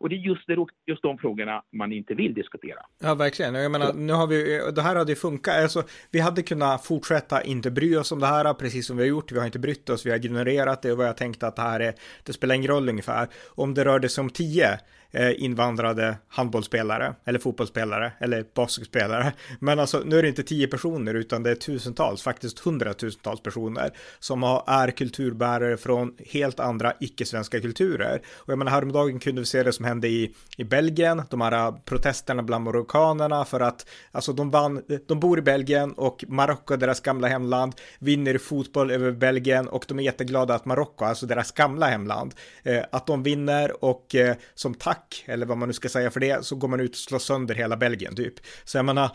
Och 0.00 0.08
det 0.08 0.14
är 0.14 0.18
just, 0.18 0.46
det, 0.46 0.56
just 0.86 1.02
de 1.02 1.18
frågorna 1.18 1.62
man 1.72 1.92
inte 1.92 2.14
vill 2.14 2.34
diskutera. 2.34 2.78
Ja, 3.02 3.14
verkligen. 3.14 3.54
Jag 3.54 3.72
menar, 3.72 3.92
nu 3.92 4.12
har 4.12 4.26
vi, 4.26 4.60
det 4.74 4.82
här 4.82 4.96
hade 4.96 5.12
ju 5.12 5.16
funkat. 5.16 5.56
Alltså, 5.56 5.82
vi 6.10 6.20
hade 6.20 6.42
kunnat 6.42 6.84
fortsätta 6.84 7.42
inte 7.42 7.70
bry 7.70 7.96
oss 7.96 8.12
om 8.12 8.20
det 8.20 8.26
här, 8.26 8.54
precis 8.54 8.86
som 8.86 8.96
vi 8.96 9.02
har 9.02 9.08
gjort. 9.08 9.32
Vi 9.32 9.38
har 9.38 9.46
inte 9.46 9.58
brytt 9.58 9.90
oss, 9.90 10.06
vi 10.06 10.10
har 10.10 10.24
ignorerat 10.24 10.82
det 10.82 10.92
och 10.92 10.98
vad 10.98 11.06
jag 11.06 11.16
tänkte 11.16 11.46
att 11.46 11.56
det 11.56 11.62
här 11.62 11.80
är, 11.80 11.94
det 12.22 12.32
spelar 12.32 12.54
ingen 12.54 12.70
roll 12.70 12.88
ungefär. 12.88 13.28
Om 13.48 13.74
det 13.74 13.84
rörde 13.84 14.08
sig 14.08 14.22
om 14.22 14.30
tio 14.30 14.78
eh, 15.10 15.42
invandrade 15.42 16.16
handbollsspelare 16.28 17.14
eller 17.24 17.38
fotbollsspelare 17.38 18.12
eller 18.20 18.44
basketspelare. 18.54 19.32
Men 19.60 19.78
alltså 19.78 20.02
nu 20.04 20.18
är 20.18 20.22
det 20.22 20.28
inte 20.28 20.42
tio 20.42 20.66
personer 20.66 21.14
utan 21.14 21.42
det 21.42 21.50
är 21.50 21.54
tusentals, 21.54 22.22
faktiskt 22.22 22.58
hundratusentals 22.58 23.42
personer 23.42 23.90
som 24.18 24.42
har, 24.42 24.64
är 24.66 24.90
kulturbärare 24.90 25.76
från 25.76 26.14
helt 26.26 26.60
andra 26.60 26.92
icke-svenska 27.00 27.60
kulturer. 27.60 28.20
Och 28.36 28.48
jag 28.48 28.58
menar 28.58 28.72
häromdagen 28.72 29.18
kunde 29.18 29.40
vi 29.40 29.46
se 29.46 29.62
det 29.62 29.72
som 29.72 29.84
hände 29.88 30.08
i, 30.08 30.34
i 30.56 30.64
Belgien, 30.64 31.22
de 31.30 31.40
här 31.40 31.72
protesterna 31.84 32.42
bland 32.42 32.64
marockanerna 32.64 33.44
för 33.44 33.60
att 33.60 33.86
alltså 34.12 34.32
de 34.32 34.50
vann, 34.50 34.82
de 35.06 35.20
bor 35.20 35.38
i 35.38 35.42
Belgien 35.42 35.92
och 35.92 36.24
Marocko, 36.28 36.76
deras 36.76 37.00
gamla 37.00 37.28
hemland, 37.28 37.74
vinner 37.98 38.34
i 38.34 38.38
fotboll 38.38 38.90
över 38.90 39.12
Belgien 39.12 39.68
och 39.68 39.84
de 39.88 39.98
är 39.98 40.02
jätteglada 40.02 40.54
att 40.54 40.64
Marocko, 40.64 41.04
alltså 41.04 41.26
deras 41.26 41.52
gamla 41.52 41.86
hemland, 41.86 42.34
eh, 42.62 42.82
att 42.92 43.06
de 43.06 43.22
vinner 43.22 43.84
och 43.84 44.14
eh, 44.14 44.36
som 44.54 44.74
tack 44.74 45.24
eller 45.26 45.46
vad 45.46 45.58
man 45.58 45.68
nu 45.68 45.72
ska 45.72 45.88
säga 45.88 46.10
för 46.10 46.20
det, 46.20 46.44
så 46.44 46.56
går 46.56 46.68
man 46.68 46.80
ut 46.80 46.90
och 46.90 46.96
slår 46.96 47.18
sönder 47.18 47.54
hela 47.54 47.76
Belgien 47.76 48.16
typ. 48.16 48.34
Så 48.64 48.78
jag 48.78 48.84
menar, 48.84 49.10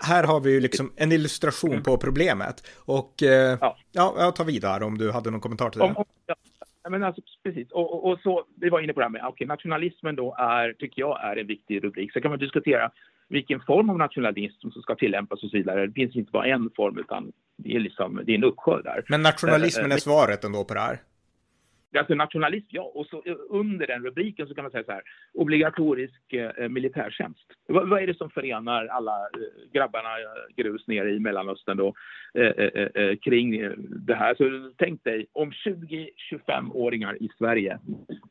här 0.00 0.24
har 0.24 0.40
vi 0.40 0.50
ju 0.50 0.60
liksom 0.60 0.92
en 0.96 1.12
illustration 1.12 1.72
mm. 1.72 1.82
på 1.82 1.96
problemet. 1.96 2.66
Och 2.76 3.22
eh, 3.22 3.58
ja. 3.60 3.76
ja, 3.92 4.14
jag 4.18 4.36
tar 4.36 4.44
vidare 4.44 4.84
om 4.84 4.98
du 4.98 5.10
hade 5.10 5.30
någon 5.30 5.40
kommentar 5.40 5.70
till 5.70 5.78
det. 5.78 5.84
Om, 5.84 6.04
ja. 6.26 6.34
Men 6.90 7.02
alltså, 7.02 7.22
precis, 7.42 7.70
och, 7.70 7.94
och, 7.94 8.12
och, 8.12 8.20
så, 8.20 8.44
vi 8.60 8.68
var 8.68 8.80
inne 8.80 8.92
på 8.92 9.00
det 9.00 9.04
här 9.04 9.10
med, 9.10 9.26
okay, 9.26 9.46
nationalismen 9.46 10.16
då 10.16 10.34
är, 10.38 10.72
tycker 10.72 11.00
jag, 11.00 11.24
är 11.24 11.36
en 11.36 11.46
viktig 11.46 11.84
rubrik. 11.84 12.12
Så 12.12 12.20
kan 12.20 12.30
man 12.30 12.38
diskutera 12.38 12.90
vilken 13.28 13.60
form 13.60 13.90
av 13.90 13.98
nationalism 13.98 14.70
som 14.70 14.82
ska 14.82 14.94
tillämpas 14.94 15.42
och 15.42 15.50
så 15.50 15.56
vidare. 15.56 15.86
Det 15.86 15.92
finns 15.92 16.16
inte 16.16 16.32
bara 16.32 16.46
en 16.46 16.70
form, 16.76 16.98
utan 16.98 17.32
det 17.56 17.76
är 17.76 17.80
liksom, 17.80 18.20
det 18.24 18.32
är 18.32 18.36
en 18.36 18.44
uppsjö 18.44 18.82
där. 18.82 19.04
Men 19.08 19.22
nationalismen 19.22 19.90
är 19.92 19.96
eh, 19.96 19.98
svaret 19.98 20.44
ändå 20.44 20.64
på 20.64 20.74
det 20.74 20.80
här? 20.80 20.98
Alltså 21.96 22.14
nationalism, 22.14 22.66
ja. 22.70 22.82
Och 22.82 23.06
så 23.06 23.22
eh, 23.26 23.36
under 23.48 23.86
den 23.86 24.04
rubriken 24.04 24.46
så 24.46 24.54
kan 24.54 24.64
man 24.64 24.70
säga 24.70 24.84
så 24.84 24.92
här, 24.92 25.02
obligatorisk 25.34 26.32
eh, 26.32 26.68
militärtjänst. 26.68 27.46
Vad, 27.66 27.88
vad, 27.88 28.02
är 28.02 28.06
det 28.06 28.18
som 28.18 28.30
förenar 28.30 28.86
alla 28.86 29.16
eh, 29.16 29.72
grabbarna 29.72 30.08
eh, 30.08 30.54
grus 30.56 30.86
nere 30.86 31.10
i 31.10 31.20
Mellanöstern 31.20 31.76
då 31.76 31.94
eh, 32.34 32.46
eh, 32.46 32.70
eh, 32.74 33.02
eh 33.02 33.16
kring 33.16 33.72
det 34.06 34.14
här? 34.14 34.34
Så 34.34 34.72
tänk 34.76 35.04
dig 35.04 35.26
om 35.32 35.50
20-25-åringar 35.50 37.22
i 37.22 37.28
Sverige 37.38 37.78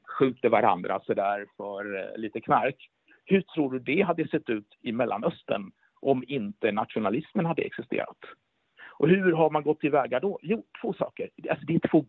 skjuter 0.08 0.50
varandra 0.50 1.02
så 1.06 1.14
där 1.14 1.46
för 1.58 2.18
lite 2.18 2.42
knark. 2.42 2.90
Hur 3.26 3.42
tror 3.42 3.72
du 3.72 3.80
det 3.80 4.02
hade 4.02 4.28
sett 4.28 4.50
ut 4.50 4.78
i 4.82 4.92
Mellanöstern 4.92 5.72
om 6.00 6.24
inte 6.28 6.72
nationalismen 6.72 7.46
hade 7.46 7.62
existerat? 7.62 8.18
Och 9.00 9.10
hur 9.10 9.32
har 9.32 9.50
man 9.50 9.64
gått 9.64 9.80
tillväga 9.80 10.20
då? 10.20 10.40
Jo, 10.42 10.64
två 10.82 10.94
saker. 10.94 11.30
Alltså 11.50 11.66
det 11.66 11.76
är 11.76 11.90
två 11.90 12.06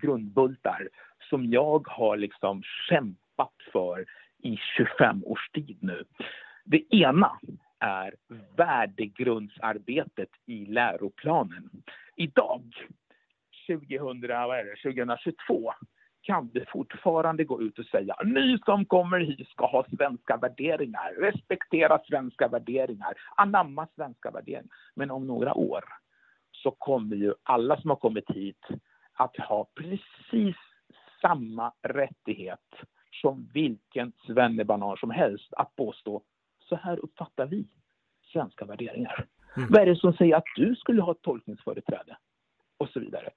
grundbultar 0.00 0.88
som 1.30 1.46
jag 1.46 1.88
har 1.88 2.16
liksom 2.16 2.62
kämpat 2.88 3.54
för 3.72 4.04
i 4.42 4.56
25 4.56 5.24
års 5.24 5.50
tid 5.50 5.78
nu. 5.80 6.04
Det 6.64 6.94
ena 6.94 7.38
är 7.78 8.14
värdegrundsarbetet 8.56 10.28
i 10.46 10.66
läroplanen. 10.66 11.70
Idag, 12.16 12.62
2000, 13.66 14.20
vad 14.20 14.58
är 14.58 14.64
det, 14.64 14.92
2022, 14.92 15.72
kan 16.22 16.48
du 16.48 16.64
fortfarande 16.68 17.44
gå 17.44 17.62
ut 17.62 17.78
och 17.78 17.84
säga 17.84 18.16
ni 18.24 18.58
som 18.64 18.84
kommer 18.84 19.20
hit 19.20 19.48
ska 19.48 19.66
ha 19.66 19.86
svenska 19.96 20.36
värderingar, 20.36 21.12
respektera 21.20 21.98
svenska 22.08 22.48
värderingar, 22.48 23.14
anamma 23.36 23.88
svenska 23.94 24.30
värderingar. 24.30 24.76
Men 24.94 25.10
om 25.10 25.26
några 25.26 25.54
år 25.54 25.84
så 26.62 26.70
kommer 26.70 27.16
ju 27.16 27.34
alla 27.42 27.80
som 27.80 27.90
har 27.90 27.96
kommit 27.96 28.30
hit 28.30 28.66
att 29.12 29.36
ha 29.36 29.68
precis 29.74 30.56
samma 31.20 31.72
rättighet 31.82 32.74
som 33.22 33.50
vilken 33.54 34.12
svennebanan 34.26 34.96
som 34.96 35.10
helst 35.10 35.52
att 35.52 35.76
påstå 35.76 36.22
så 36.58 36.76
här 36.76 36.98
uppfattar 37.04 37.46
vi 37.46 37.68
svenska 38.32 38.64
värderingar. 38.64 39.26
Mm. 39.56 39.68
Vad 39.72 39.82
är 39.82 39.86
det 39.86 39.96
som 39.96 40.12
säger 40.12 40.36
att 40.36 40.44
du 40.56 40.76
skulle 40.76 41.02
ha 41.02 41.14
tolkningsföreträde? 41.14 42.16
Och 42.76 42.88
så 42.88 43.00
vidare. 43.00 43.30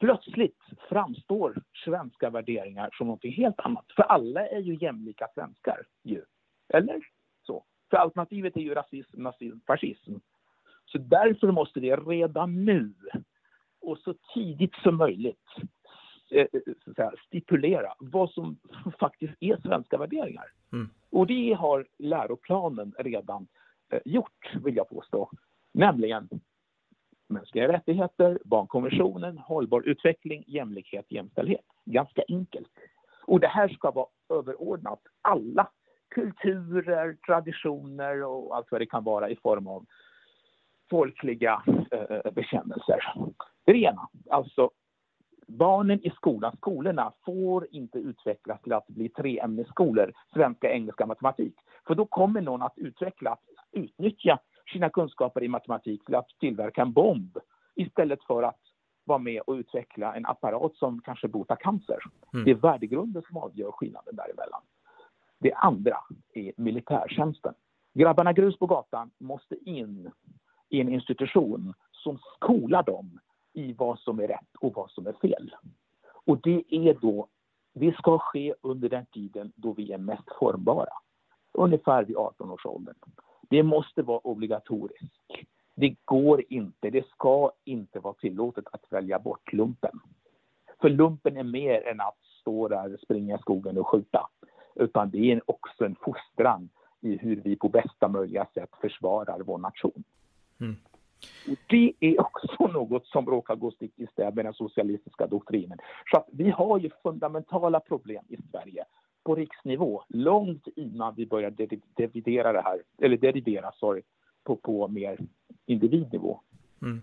Plötsligt 0.00 0.58
framstår 0.88 1.62
svenska 1.84 2.30
värderingar 2.30 2.90
som 2.92 3.06
något 3.06 3.24
helt 3.24 3.60
annat. 3.60 3.84
För 3.96 4.02
alla 4.02 4.46
är 4.46 4.60
ju 4.60 4.74
jämlika 4.74 5.28
svenskar. 5.34 5.86
Ju. 6.02 6.24
Eller? 6.68 7.00
så. 7.46 7.64
För 7.90 7.96
alternativet 7.96 8.56
är 8.56 8.60
ju 8.60 8.74
rasism, 8.74 9.22
nazism, 9.22 9.58
fascism. 9.66 10.14
Så 10.86 10.98
därför 10.98 11.52
måste 11.52 11.80
det 11.80 11.96
redan 11.96 12.64
nu 12.64 12.94
och 13.80 13.98
så 13.98 14.14
tidigt 14.34 14.74
som 14.74 14.96
möjligt 14.96 15.48
eh, 16.30 16.46
säga, 16.96 17.12
stipulera 17.26 17.94
vad 17.98 18.30
som 18.30 18.56
faktiskt 19.00 19.34
är 19.40 19.56
svenska 19.56 19.98
värderingar. 19.98 20.46
Mm. 20.72 20.90
Och 21.10 21.26
det 21.26 21.52
har 21.52 21.86
läroplanen 21.98 22.94
redan 22.98 23.46
eh, 23.92 24.00
gjort, 24.04 24.54
vill 24.64 24.76
jag 24.76 24.88
påstå. 24.88 25.30
Nämligen 25.72 26.28
mänskliga 27.28 27.68
rättigheter, 27.68 28.38
barnkonventionen, 28.44 29.38
hållbar 29.38 29.82
utveckling, 29.82 30.44
jämlikhet, 30.46 31.06
jämställdhet. 31.08 31.64
Ganska 31.84 32.22
enkelt. 32.28 32.70
Och 33.26 33.40
det 33.40 33.48
här 33.48 33.68
ska 33.68 33.90
vara 33.90 34.06
överordnat 34.28 35.00
alla 35.22 35.70
kulturer, 36.08 37.16
traditioner 37.26 38.22
och 38.22 38.56
allt 38.56 38.66
vad 38.70 38.80
det 38.80 38.86
kan 38.86 39.04
vara 39.04 39.30
i 39.30 39.36
form 39.36 39.66
av 39.66 39.86
folkliga 40.94 41.62
eh, 41.90 42.32
bekännelser. 42.32 43.14
Det 43.64 43.72
är 43.72 43.74
det 43.74 43.80
ena. 43.80 44.08
Alltså, 44.30 44.70
barnen 45.46 46.06
i 46.06 46.10
skolan, 46.10 46.56
skolorna 46.56 47.12
får 47.24 47.66
inte 47.70 47.98
utvecklas 47.98 48.62
till 48.62 48.72
att 48.72 48.86
bli 48.86 49.08
treämnesskolor, 49.08 50.12
svenska, 50.34 50.72
engelska, 50.72 51.06
matematik. 51.06 51.54
För 51.86 51.94
då 51.94 52.06
kommer 52.06 52.40
någon 52.40 52.62
att 52.62 52.78
utveckla, 52.78 53.30
att 53.30 53.42
utnyttja 53.72 54.38
sina 54.72 54.90
kunskaper 54.90 55.44
i 55.44 55.48
matematik 55.48 56.04
till 56.04 56.14
att 56.14 56.28
tillverka 56.40 56.82
en 56.82 56.92
bomb 56.92 57.38
istället 57.74 58.24
för 58.24 58.42
att 58.42 58.60
vara 59.04 59.18
med 59.18 59.40
och 59.40 59.54
utveckla 59.54 60.14
en 60.14 60.26
apparat 60.26 60.76
som 60.76 61.00
kanske 61.00 61.28
botar 61.28 61.56
cancer. 61.56 61.98
Mm. 62.32 62.44
Det 62.44 62.50
är 62.50 62.54
värdegrunden 62.54 63.22
som 63.28 63.36
avgör 63.36 63.72
skillnaden 63.72 64.16
däremellan. 64.16 64.62
Det 65.38 65.52
andra 65.54 65.96
är 66.34 66.52
militärtjänsten. 66.56 67.54
Grabbarna 67.94 68.32
grus 68.32 68.58
på 68.58 68.66
gatan 68.66 69.10
måste 69.18 69.54
in 69.70 70.10
i 70.74 70.80
en 70.80 70.88
institution 70.88 71.74
som 71.92 72.18
skolar 72.34 72.82
dem 72.82 73.20
i 73.52 73.72
vad 73.72 73.98
som 73.98 74.18
är 74.18 74.28
rätt 74.28 74.56
och 74.60 74.74
vad 74.74 74.90
som 74.90 75.06
är 75.06 75.12
fel. 75.12 75.54
Och 76.06 76.40
det 76.40 76.64
är 76.70 76.94
då, 77.00 77.28
det 77.74 77.96
ska 77.96 78.18
ske 78.18 78.54
under 78.60 78.88
den 78.88 79.06
tiden 79.06 79.52
då 79.56 79.72
vi 79.72 79.92
är 79.92 79.98
mest 79.98 80.28
formbara. 80.38 80.92
Ungefär 81.52 82.04
vid 82.04 82.16
18 82.16 82.50
års 82.50 82.66
ålder. 82.66 82.94
Det 83.50 83.62
måste 83.62 84.02
vara 84.02 84.18
obligatoriskt. 84.18 85.12
Det 85.74 85.96
går 86.04 86.42
inte, 86.48 86.90
det 86.90 87.06
ska 87.08 87.52
inte 87.64 88.00
vara 88.00 88.14
tillåtet 88.14 88.64
att 88.72 88.84
välja 88.90 89.18
bort 89.18 89.52
lumpen. 89.52 90.00
För 90.80 90.88
lumpen 90.88 91.36
är 91.36 91.44
mer 91.44 91.86
än 91.86 92.00
att 92.00 92.18
stå 92.40 92.68
där, 92.68 92.98
springa 93.02 93.36
i 93.36 93.38
skogen 93.38 93.78
och 93.78 93.88
skjuta. 93.88 94.28
Utan 94.74 95.10
det 95.10 95.32
är 95.32 95.50
också 95.50 95.84
en 95.84 95.96
fostran 96.00 96.68
i 97.00 97.16
hur 97.16 97.36
vi 97.36 97.56
på 97.56 97.68
bästa 97.68 98.08
möjliga 98.08 98.46
sätt 98.54 98.70
försvarar 98.80 99.40
vår 99.40 99.58
nation. 99.58 100.04
Mm. 100.60 100.76
Och 101.48 101.58
det 101.66 101.92
är 102.00 102.20
också 102.20 102.66
något 102.72 103.06
som 103.06 103.26
råkar 103.26 103.56
gå 103.56 103.70
stick 103.70 103.92
i 103.96 104.06
stäv 104.06 104.36
med 104.36 104.44
den 104.44 104.54
socialistiska 104.54 105.26
doktrinen. 105.26 105.78
Så 106.10 106.16
att 106.16 106.28
vi 106.32 106.50
har 106.50 106.78
ju 106.78 106.90
fundamentala 107.02 107.80
problem 107.80 108.24
i 108.28 108.36
Sverige 108.50 108.84
på 109.24 109.34
riksnivå 109.34 110.04
långt 110.08 110.68
innan 110.76 111.14
vi 111.14 111.26
börjar 111.26 111.50
derivera 111.96 112.52
det 112.52 112.62
här, 112.62 112.82
eller 112.98 113.16
derivera, 113.16 113.72
sorry, 113.72 114.02
på, 114.44 114.56
på 114.56 114.88
mer 114.88 115.18
individnivå. 115.66 116.40
Mm. 116.82 117.02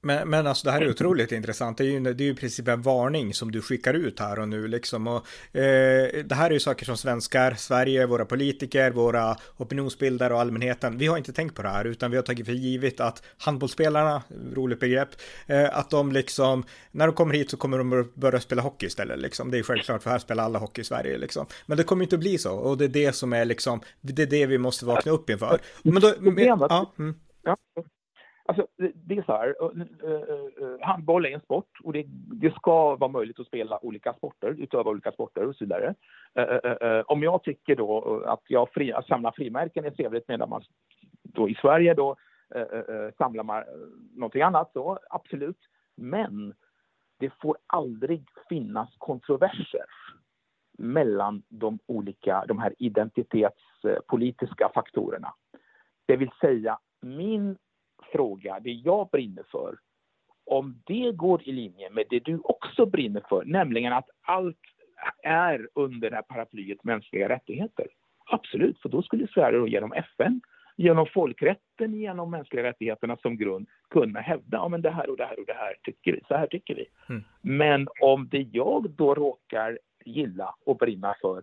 Men, 0.00 0.30
men 0.30 0.46
alltså 0.46 0.66
det 0.66 0.72
här 0.72 0.80
är 0.80 0.90
otroligt 0.90 1.32
intressant. 1.32 1.78
Det 1.78 1.84
är 1.84 1.88
ju, 1.88 2.00
det 2.00 2.24
är 2.24 2.26
ju 2.26 2.32
i 2.32 2.34
princip 2.34 2.68
en 2.68 2.82
varning 2.82 3.34
som 3.34 3.52
du 3.52 3.62
skickar 3.62 3.94
ut 3.94 4.20
här 4.20 4.38
och 4.38 4.48
nu 4.48 4.68
liksom. 4.68 5.06
Och, 5.06 5.26
eh, 5.56 6.24
det 6.24 6.34
här 6.34 6.46
är 6.46 6.54
ju 6.54 6.60
saker 6.60 6.86
som 6.86 6.96
svenskar, 6.96 7.54
Sverige, 7.54 8.06
våra 8.06 8.24
politiker, 8.24 8.90
våra 8.90 9.36
opinionsbildare 9.56 10.34
och 10.34 10.40
allmänheten. 10.40 10.98
Vi 10.98 11.06
har 11.06 11.18
inte 11.18 11.32
tänkt 11.32 11.54
på 11.54 11.62
det 11.62 11.68
här 11.68 11.84
utan 11.84 12.10
vi 12.10 12.16
har 12.16 12.24
tagit 12.24 12.46
för 12.46 12.52
givet 12.52 13.00
att 13.00 13.22
handbollsspelarna, 13.38 14.22
roligt 14.54 14.80
begrepp, 14.80 15.08
eh, 15.46 15.78
att 15.78 15.90
de 15.90 16.12
liksom, 16.12 16.64
när 16.90 17.06
de 17.06 17.14
kommer 17.14 17.34
hit 17.34 17.50
så 17.50 17.56
kommer 17.56 17.78
de 17.78 18.10
börja 18.14 18.40
spela 18.40 18.62
hockey 18.62 18.86
istället 18.86 19.18
liksom. 19.18 19.50
Det 19.50 19.58
är 19.58 19.62
självklart 19.62 20.02
för 20.02 20.10
här 20.10 20.18
spelar 20.18 20.44
alla 20.44 20.58
hockey 20.58 20.80
i 20.80 20.84
Sverige 20.84 21.18
liksom. 21.18 21.46
Men 21.66 21.76
det 21.76 21.84
kommer 21.84 22.02
inte 22.02 22.16
att 22.16 22.20
bli 22.20 22.38
så 22.38 22.52
och 22.54 22.78
det 22.78 22.84
är 22.84 22.88
det 22.88 23.12
som 23.12 23.32
är 23.32 23.44
liksom, 23.44 23.80
det 24.00 24.22
är 24.22 24.26
det 24.26 24.46
vi 24.46 24.58
måste 24.58 24.86
vakna 24.86 25.12
upp 25.12 25.30
inför. 25.30 25.60
Men 25.82 26.02
då, 26.02 26.14
ja, 26.36 26.92
mm. 26.98 27.14
ja. 27.42 27.56
Alltså, 28.48 28.66
det 28.94 29.18
är 29.18 29.22
så 29.22 29.32
här, 29.32 29.54
eh, 29.60 30.10
eh, 30.10 30.70
eh, 30.70 30.80
handboll 30.80 31.26
är 31.26 31.30
en 31.30 31.40
sport 31.40 31.78
och 31.84 31.92
det, 31.92 32.04
det, 32.40 32.54
ska 32.54 32.96
vara 32.96 33.10
möjligt 33.10 33.40
att 33.40 33.46
spela 33.46 33.84
olika 33.84 34.12
sporter, 34.14 34.48
utöva 34.48 34.90
olika 34.90 35.12
sporter 35.12 35.46
och 35.46 35.56
så 35.56 35.64
vidare. 35.64 35.94
Om 37.06 37.22
jag 37.22 37.42
tycker 37.42 37.76
då 37.76 38.22
att 38.26 38.42
jag 38.48 38.68
fri, 38.72 38.92
att 38.92 39.06
samla 39.06 39.32
frimärken 39.32 39.84
är 39.84 39.90
trevligt 39.90 40.28
medan 40.28 40.48
man 40.48 40.62
då 41.22 41.48
i 41.48 41.54
Sverige 41.54 41.94
då 41.94 42.16
samlar 43.18 43.44
man 43.44 43.64
någonting 44.14 44.42
annat, 44.42 44.72
så 44.72 44.98
absolut. 45.10 45.58
Men 45.96 46.54
det 47.18 47.30
får 47.40 47.56
aldrig 47.66 48.24
finnas 48.48 48.88
kontroverser 48.98 49.84
mellan 50.78 51.42
de 51.48 51.78
olika, 51.86 52.44
de 52.48 52.58
här 52.58 52.74
identitetspolitiska 52.78 54.70
faktorerna. 54.74 55.34
Det 56.06 56.16
vill 56.16 56.30
säga, 56.40 56.78
min 57.00 57.56
fråga, 58.16 58.60
det 58.60 58.72
jag 58.72 59.08
brinner 59.12 59.44
för, 59.50 59.74
om 60.46 60.82
det 60.86 61.12
går 61.12 61.48
i 61.48 61.52
linje 61.52 61.90
med 61.90 62.04
det 62.10 62.24
du 62.24 62.38
också 62.44 62.86
brinner 62.86 63.22
för, 63.28 63.44
nämligen 63.44 63.92
att 63.92 64.08
allt 64.22 64.60
är 65.22 65.68
under 65.74 66.10
det 66.10 66.16
här 66.16 66.22
paraplyet 66.22 66.84
mänskliga 66.84 67.28
rättigheter. 67.28 67.86
Absolut, 68.26 68.80
för 68.80 68.88
då 68.88 69.02
skulle 69.02 69.28
Sverige 69.28 69.68
genom 69.68 69.92
FN, 69.92 70.40
genom 70.76 71.06
folkrätten, 71.06 71.94
genom 71.94 72.30
mänskliga 72.30 72.64
rättigheterna 72.64 73.16
som 73.16 73.36
grund 73.36 73.66
kunna 73.90 74.20
hävda 74.20 74.56
ja, 74.56 74.68
men 74.68 74.82
det 74.82 74.90
här 74.90 75.10
och 75.10 75.16
det 75.16 75.24
här 75.24 75.40
och 75.40 75.46
det 75.46 75.54
här 75.54 75.74
tycker 75.82 76.12
vi, 76.12 76.20
så 76.28 76.34
här 76.34 76.46
tycker 76.46 76.74
vi. 76.74 76.86
Mm. 77.08 77.24
Men 77.42 77.88
om 78.00 78.28
det 78.28 78.48
jag 78.52 78.90
då 78.90 79.14
råkar 79.14 79.78
gilla 80.04 80.54
och 80.66 80.76
brinna 80.76 81.14
för 81.20 81.42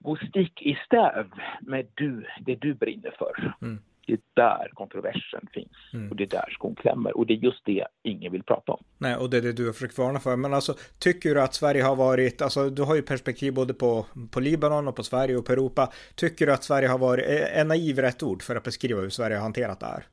går 0.00 0.16
stick 0.16 0.62
i 0.62 0.78
stäv 0.86 1.26
med 1.60 1.86
du, 1.94 2.26
det 2.40 2.54
du 2.54 2.74
brinner 2.74 3.14
för. 3.18 3.54
Mm. 3.62 3.78
Det 4.10 4.14
är 4.14 4.20
där 4.34 4.70
kontroversen 4.74 5.46
finns 5.52 5.92
mm. 5.92 6.10
och 6.10 6.16
det 6.16 6.24
är 6.24 6.28
där 6.28 6.50
skon 6.50 6.74
klämmer 6.74 7.16
och 7.16 7.26
det 7.26 7.34
är 7.34 7.36
just 7.36 7.64
det 7.64 7.86
ingen 8.02 8.32
vill 8.32 8.42
prata 8.42 8.72
om. 8.72 8.84
Nej, 8.98 9.16
och 9.16 9.30
det 9.30 9.36
är 9.36 9.42
det 9.42 9.52
du 9.52 9.66
har 9.66 9.72
försökt 9.72 9.98
varna 9.98 10.18
för. 10.18 10.36
Men 10.36 10.54
alltså, 10.54 10.74
tycker 10.98 11.34
du 11.34 11.42
att 11.42 11.54
Sverige 11.54 11.82
har 11.82 11.96
varit, 11.96 12.42
alltså 12.42 12.70
du 12.70 12.82
har 12.82 12.94
ju 12.94 13.02
perspektiv 13.02 13.54
både 13.54 13.74
på, 13.74 14.06
på 14.32 14.40
Libanon 14.40 14.88
och 14.88 14.96
på 14.96 15.02
Sverige 15.02 15.36
och 15.36 15.46
på 15.46 15.52
Europa. 15.52 15.88
Tycker 16.16 16.46
du 16.46 16.52
att 16.52 16.64
Sverige 16.64 16.88
har 16.88 16.98
varit, 16.98 17.24
är 17.54 17.64
naiv 17.64 17.98
rätt 17.98 18.22
ord 18.22 18.42
för 18.42 18.56
att 18.56 18.64
beskriva 18.64 19.00
hur 19.00 19.08
Sverige 19.08 19.36
har 19.36 19.42
hanterat 19.42 19.80
det 19.80 19.86
här? 19.86 20.04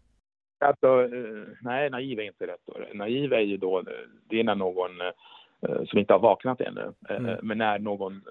Alltså, 0.65 1.15
eh, 1.15 1.43
nej, 1.61 1.89
naiv 1.89 2.19
är 2.19 2.23
inte 2.23 2.47
rätt 2.47 2.69
ord. 2.69 2.81
Naiv 2.93 3.33
är 3.33 3.39
ju 3.39 3.57
då, 3.57 3.83
det 4.29 4.39
är 4.39 4.43
när 4.43 4.55
någon 4.55 5.01
eh, 5.01 5.07
Eh, 5.61 5.85
som 5.85 5.99
inte 5.99 6.13
har 6.13 6.19
vaknat 6.19 6.61
ännu. 6.61 6.93
Eh, 7.09 7.15
mm. 7.15 7.39
Men 7.43 7.57
när 7.57 7.79
någon 7.79 8.21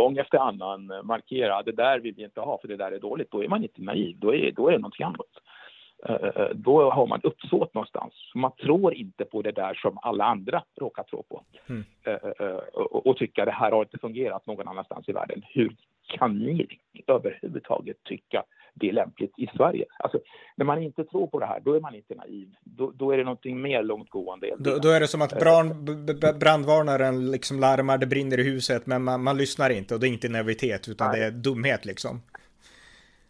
gång 0.00 0.18
efter 0.18 0.38
annan 0.38 0.92
markerar 1.02 1.62
det 1.62 1.72
där 1.72 1.98
vill 1.98 2.14
vi 2.14 2.24
inte 2.24 2.40
ha 2.40 2.58
för 2.58 2.68
det 2.68 2.76
där 2.76 2.92
är 2.92 2.98
dåligt, 2.98 3.30
då 3.30 3.44
är 3.44 3.48
man 3.48 3.62
inte 3.62 3.82
naiv, 3.82 4.18
då 4.18 4.34
är, 4.34 4.52
då 4.52 4.68
är 4.68 4.72
det 4.72 4.78
någonting 4.78 5.06
annat. 5.06 5.32
Äh, 6.08 6.48
då 6.54 6.90
har 6.90 7.06
man 7.06 7.20
uppsåt 7.22 7.74
någonstans. 7.74 8.14
Man 8.34 8.52
tror 8.56 8.94
inte 8.94 9.24
på 9.24 9.42
det 9.42 9.52
där 9.52 9.74
som 9.74 9.98
alla 10.02 10.24
andra 10.24 10.62
råkar 10.80 11.02
tro 11.02 11.22
på. 11.22 11.42
Mm. 11.68 11.84
Och, 12.72 13.06
och 13.06 13.16
tycka 13.16 13.44
det 13.44 13.50
här 13.50 13.70
har 13.70 13.82
inte 13.82 13.98
fungerat 13.98 14.46
någon 14.46 14.68
annanstans 14.68 15.08
i 15.08 15.12
världen. 15.12 15.42
Hur 15.54 15.76
kan 16.06 16.38
ni 16.38 16.66
överhuvudtaget 17.06 18.04
tycka 18.04 18.44
det 18.80 18.88
är 18.88 18.92
lämpligt 18.92 19.32
i 19.36 19.46
Sverige. 19.56 19.84
Alltså, 19.98 20.18
när 20.56 20.64
man 20.64 20.82
inte 20.82 21.04
tror 21.04 21.26
på 21.26 21.38
det 21.40 21.46
här, 21.46 21.60
då 21.60 21.74
är 21.74 21.80
man 21.80 21.94
inte 21.94 22.14
naiv. 22.14 22.48
Då, 22.64 22.90
då 22.94 23.10
är 23.10 23.16
det 23.16 23.24
någonting 23.24 23.62
mer 23.62 23.82
långtgående. 23.82 24.54
Då, 24.58 24.78
då 24.78 24.88
är 24.88 25.00
det 25.00 25.06
som 25.06 25.22
att 25.22 25.38
brand, 25.40 25.72
brandvarnaren 26.40 27.30
liksom 27.30 27.60
larmar, 27.60 27.98
det 27.98 28.06
brinner 28.06 28.40
i 28.40 28.42
huset, 28.42 28.86
men 28.86 29.04
man, 29.04 29.22
man 29.22 29.36
lyssnar 29.36 29.70
inte 29.70 29.94
och 29.94 30.00
det 30.00 30.08
är 30.08 30.12
inte 30.12 30.28
naivitet, 30.28 30.88
utan 30.88 31.10
Nej. 31.10 31.20
det 31.20 31.26
är 31.26 31.30
dumhet 31.30 31.84
liksom. 31.84 32.20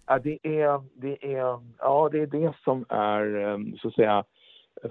Ja, 0.06 0.18
det 0.18 0.38
är, 0.42 0.82
det 0.94 1.34
är, 1.34 1.60
ja, 1.78 2.08
det 2.12 2.18
är 2.18 2.26
det 2.26 2.52
som 2.64 2.84
är, 2.88 3.36
ehm, 3.36 3.76
så 3.78 3.88
att 3.88 3.94
säga, 3.94 4.24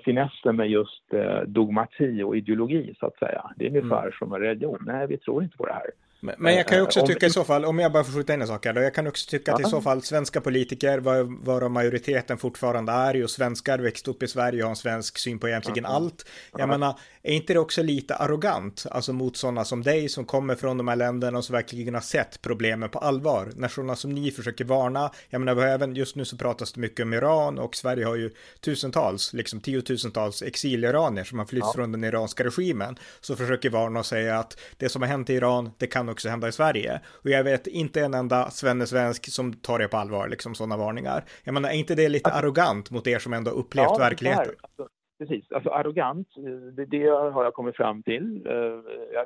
finessen 0.05 0.55
med 0.55 0.69
just 0.69 1.13
eh, 1.13 1.41
dogmati 1.47 2.23
och 2.23 2.37
ideologi, 2.37 2.95
så 2.99 3.05
att 3.05 3.17
säga. 3.17 3.51
Det 3.55 3.65
är 3.65 3.69
ungefär 3.69 4.01
mm. 4.01 4.11
som 4.19 4.33
en 4.33 4.41
religion. 4.41 4.83
Nej, 4.85 5.07
vi 5.07 5.17
tror 5.17 5.43
inte 5.43 5.57
på 5.57 5.65
det 5.65 5.73
här. 5.73 5.91
Men 6.37 6.55
jag 6.55 6.67
kan 6.67 6.77
ju 6.77 6.83
också 6.83 6.99
eh, 6.99 7.05
tycka 7.05 7.25
i 7.25 7.29
så 7.29 7.43
fall, 7.43 7.65
om 7.65 7.79
jag 7.79 7.91
bara 7.91 8.03
får 8.03 8.13
skjuta 8.13 8.33
in 8.33 8.41
en 8.41 8.47
sak 8.47 8.65
här 8.65 8.73
då, 8.73 8.81
jag 8.81 8.93
kan 8.93 9.07
också 9.07 9.29
tycka 9.29 9.53
att 9.53 9.61
i 9.61 9.63
så 9.63 9.81
fall 9.81 10.01
svenska 10.01 10.41
politiker, 10.41 10.99
varav 11.45 11.71
majoriteten 11.71 12.37
fortfarande 12.37 12.91
är 12.91 13.13
ju 13.13 13.27
svenskar, 13.27 13.79
växt 13.79 14.07
upp 14.07 14.23
i 14.23 14.27
Sverige 14.27 14.61
och 14.61 14.65
har 14.65 14.69
en 14.69 14.75
svensk 14.75 15.17
syn 15.17 15.39
på 15.39 15.47
egentligen 15.47 15.85
allt. 15.85 16.25
Jag 16.57 16.69
menar, 16.69 16.99
är 17.23 17.33
inte 17.33 17.53
det 17.53 17.59
också 17.59 17.83
lite 17.83 18.15
arrogant, 18.15 18.85
alltså 18.91 19.13
mot 19.13 19.37
sådana 19.37 19.65
som 19.65 19.83
dig 19.83 20.09
som 20.09 20.25
kommer 20.25 20.55
från 20.55 20.77
de 20.77 20.87
här 20.87 20.95
länderna 20.95 21.37
och 21.37 21.45
som 21.45 21.53
verkligen 21.53 21.93
har 21.93 22.01
sett 22.01 22.41
problemen 22.41 22.89
på 22.89 22.99
allvar? 22.99 23.51
När 23.55 23.67
sådana 23.67 23.95
som 23.95 24.11
ni 24.11 24.31
försöker 24.31 24.65
varna, 24.65 25.11
jag 25.29 25.41
menar, 25.41 25.65
även 25.67 25.95
just 25.95 26.15
nu 26.15 26.25
så 26.25 26.37
pratas 26.37 26.73
det 26.73 26.79
mycket 26.79 27.03
om 27.03 27.13
Iran 27.13 27.59
och 27.59 27.75
Sverige 27.75 28.05
har 28.05 28.15
ju 28.15 28.31
tusentals, 28.61 29.33
liksom 29.33 29.59
tiotusentals 29.61 30.41
exiliranier 30.41 31.23
som 31.23 31.39
har 31.39 31.45
flytt 31.45 31.63
ja. 31.63 31.73
från 31.75 31.91
den 31.91 32.03
iranska 32.03 32.43
regimen, 32.43 32.97
så 33.21 33.35
försöker 33.35 33.69
varna 33.69 33.99
och 33.99 34.05
säga 34.05 34.39
att 34.39 34.59
det 34.77 34.89
som 34.89 35.01
har 35.01 35.09
hänt 35.09 35.29
i 35.29 35.33
Iran, 35.33 35.71
det 35.77 35.87
kan 35.87 36.09
också 36.15 36.29
hända 36.29 36.47
i 36.47 36.51
Sverige. 36.51 37.01
Och 37.23 37.29
jag 37.29 37.43
vet 37.43 37.67
inte 37.67 38.01
en 38.01 38.13
enda 38.13 38.49
svenne-svensk 38.49 39.21
som 39.37 39.53
tar 39.53 39.79
det 39.79 39.87
på 39.87 39.97
allvar, 39.97 40.27
liksom 40.27 40.55
sådana 40.55 40.77
varningar. 40.77 41.23
Jag 41.43 41.53
menar, 41.53 41.69
är 41.69 41.73
inte 41.83 41.95
det 41.95 42.09
lite 42.09 42.29
alltså, 42.29 42.39
arrogant 42.39 42.91
mot 42.91 43.07
er 43.07 43.19
som 43.19 43.33
ändå 43.33 43.51
upplevt 43.51 43.95
ja, 43.95 43.97
verkligheten? 43.99 44.55
Alltså, 44.61 44.87
precis, 45.19 45.51
alltså 45.51 45.69
arrogant, 45.69 46.27
det, 46.75 46.85
det, 46.85 47.07
har 47.35 47.43
jag 47.43 47.53
kommit 47.53 47.75
fram 47.75 48.03
till. 48.03 48.47
Eh, 48.47 48.79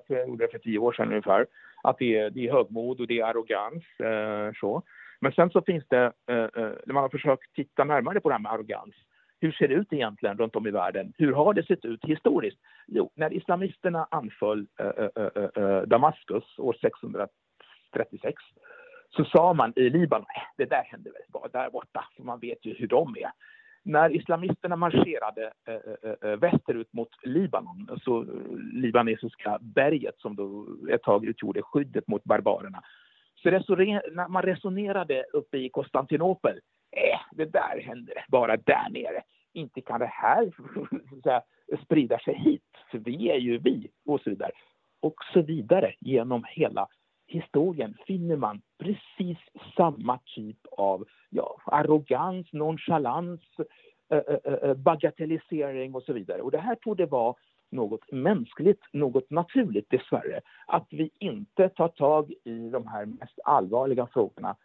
jag 0.10 0.28
gjorde 0.28 0.46
det 0.46 0.52
för 0.52 0.60
tio 0.60 0.80
år 0.80 0.94
sedan 0.94 1.08
ungefär. 1.08 1.46
Att 1.84 1.98
det 1.98 2.18
är, 2.18 2.30
det 2.30 2.48
är 2.48 2.54
högmod 2.54 3.00
och 3.00 3.08
det 3.08 3.20
är 3.20 3.26
arrogans. 3.26 3.84
Eh, 4.00 4.50
så. 4.60 4.84
Men 5.22 5.32
sen 5.32 5.50
så 5.50 5.62
finns 5.62 5.84
det, 5.88 6.06
eh, 6.06 6.48
när 6.86 6.94
man 6.94 7.04
har 7.04 7.10
försökt 7.10 7.56
titta 7.56 7.84
närmare 7.84 8.20
på 8.20 8.30
det 8.30 8.36
här 8.36 8.42
med 8.42 8.52
arrogans, 8.52 8.96
hur 9.40 9.52
ser 9.52 9.68
det 9.68 9.74
ut 9.74 9.94
egentligen 9.94 10.38
runt 10.38 10.56
om 10.56 10.68
i 10.68 10.72
världen? 10.72 11.14
Hur 11.18 11.34
har 11.34 11.54
det 11.54 11.66
sett 11.66 11.86
ut 11.86 12.06
historiskt? 12.06 12.60
Jo, 12.88 13.12
när 13.16 13.34
islamisterna 13.34 14.08
anföll 14.12 14.68
äh, 14.80 14.88
äh, 15.64 15.82
Damaskus 15.82 16.60
år 16.60 16.76
636 16.82 18.44
så 19.10 19.26
sa 19.26 19.54
man 19.54 19.74
i 19.76 19.90
Libanon, 19.90 20.26
äh, 20.36 20.42
det 20.58 20.66
där 20.66 20.84
hände 20.84 21.10
väl 21.10 21.22
bara 21.28 21.48
där 21.48 21.70
borta, 21.70 22.06
för 22.16 22.24
man 22.24 22.40
vet 22.40 22.66
ju 22.66 22.74
hur 22.74 22.88
de 22.88 23.16
är. 23.18 23.32
När 23.84 24.16
islamisterna 24.16 24.76
marscherade 24.76 25.52
äh, 26.22 26.36
västerut 26.36 26.94
mot 26.94 27.10
Libanon, 27.24 27.88
alltså 27.92 28.26
libanesiska 28.74 29.58
berget 29.62 30.16
som 30.18 30.36
då 30.36 30.68
ett 30.90 31.04
tag 31.04 31.26
utgjorde 31.26 31.62
skyddet 31.62 32.08
mot 32.08 32.24
barbarerna, 32.24 32.84
så 33.36 33.50
när 33.50 34.28
man 34.28 34.44
resonerade 34.44 35.26
uppe 35.34 35.58
i 35.58 35.70
Konstantinopel, 35.70 36.60
äh, 37.00 37.20
det 37.32 37.46
där 37.46 37.82
händer 37.82 38.26
bara 38.28 38.58
där 38.58 38.90
nere. 38.90 39.24
Inte 39.54 39.82
kan 39.82 40.00
det 40.00 40.12
här 40.14 40.52
säga, 41.24 41.42
sprida 41.84 42.20
sig 42.20 42.36
hit, 42.36 42.78
för 42.92 42.98
vi 42.98 43.30
är 43.30 43.38
ju 43.38 43.58
vi, 43.58 43.92
och 44.06 44.22
så 44.22 44.30
vidare. 44.30 44.52
Och 45.00 45.16
så 45.34 45.42
vidare 45.42 45.94
genom 46.00 46.46
hela 46.48 46.88
historien 47.28 47.98
finner 48.08 48.36
man 48.36 48.62
precis 48.78 49.38
samma 49.78 50.20
typ 50.36 50.58
av 50.72 51.06
ja, 51.30 51.62
arrogans, 51.66 52.54
nonchalans, 52.54 53.42
bagatellisering 54.76 55.96
och 55.96 56.04
så 56.04 56.14
vidare. 56.14 56.42
Och 56.42 56.52
det 56.52 56.58
här 56.58 56.76
tog 56.76 56.98
det 56.98 57.06
vara 57.06 57.36
något 57.72 58.12
mänskligt, 58.12 58.82
något 58.94 59.30
naturligt 59.30 59.90
dessvärre. 59.90 60.42
Att 60.68 60.88
vi 60.90 61.10
inte 61.20 61.70
tar 61.70 61.88
tag 61.88 62.34
i 62.44 62.70
de 62.70 62.88
här 62.88 63.06
mest 63.06 63.40
allvarliga 63.44 64.08
frågorna 64.08 64.56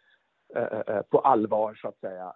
på 1.09 1.19
allvar, 1.19 1.73
så 1.81 1.87
att 1.87 1.99
säga. 1.99 2.33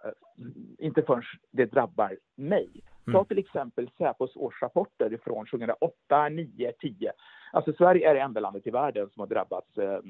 Inte 0.78 1.02
förrän 1.02 1.22
det 1.50 1.64
drabbar 1.64 2.16
mig. 2.36 2.68
Ta 3.04 3.10
mm. 3.10 3.24
till 3.24 3.38
exempel 3.38 3.90
Säpos 3.98 4.36
årsrapporter 4.36 5.18
från 5.24 5.46
2008, 5.46 6.28
9, 6.28 6.72
10. 6.80 7.12
Alltså 7.52 7.72
Sverige 7.72 8.10
är 8.10 8.14
det 8.14 8.20
enda 8.20 8.40
landet 8.40 8.66
i 8.66 8.70
världen 8.70 9.10
som 9.10 9.20
har 9.20 9.26
drabbats 9.26 9.78
eh, 9.78 10.00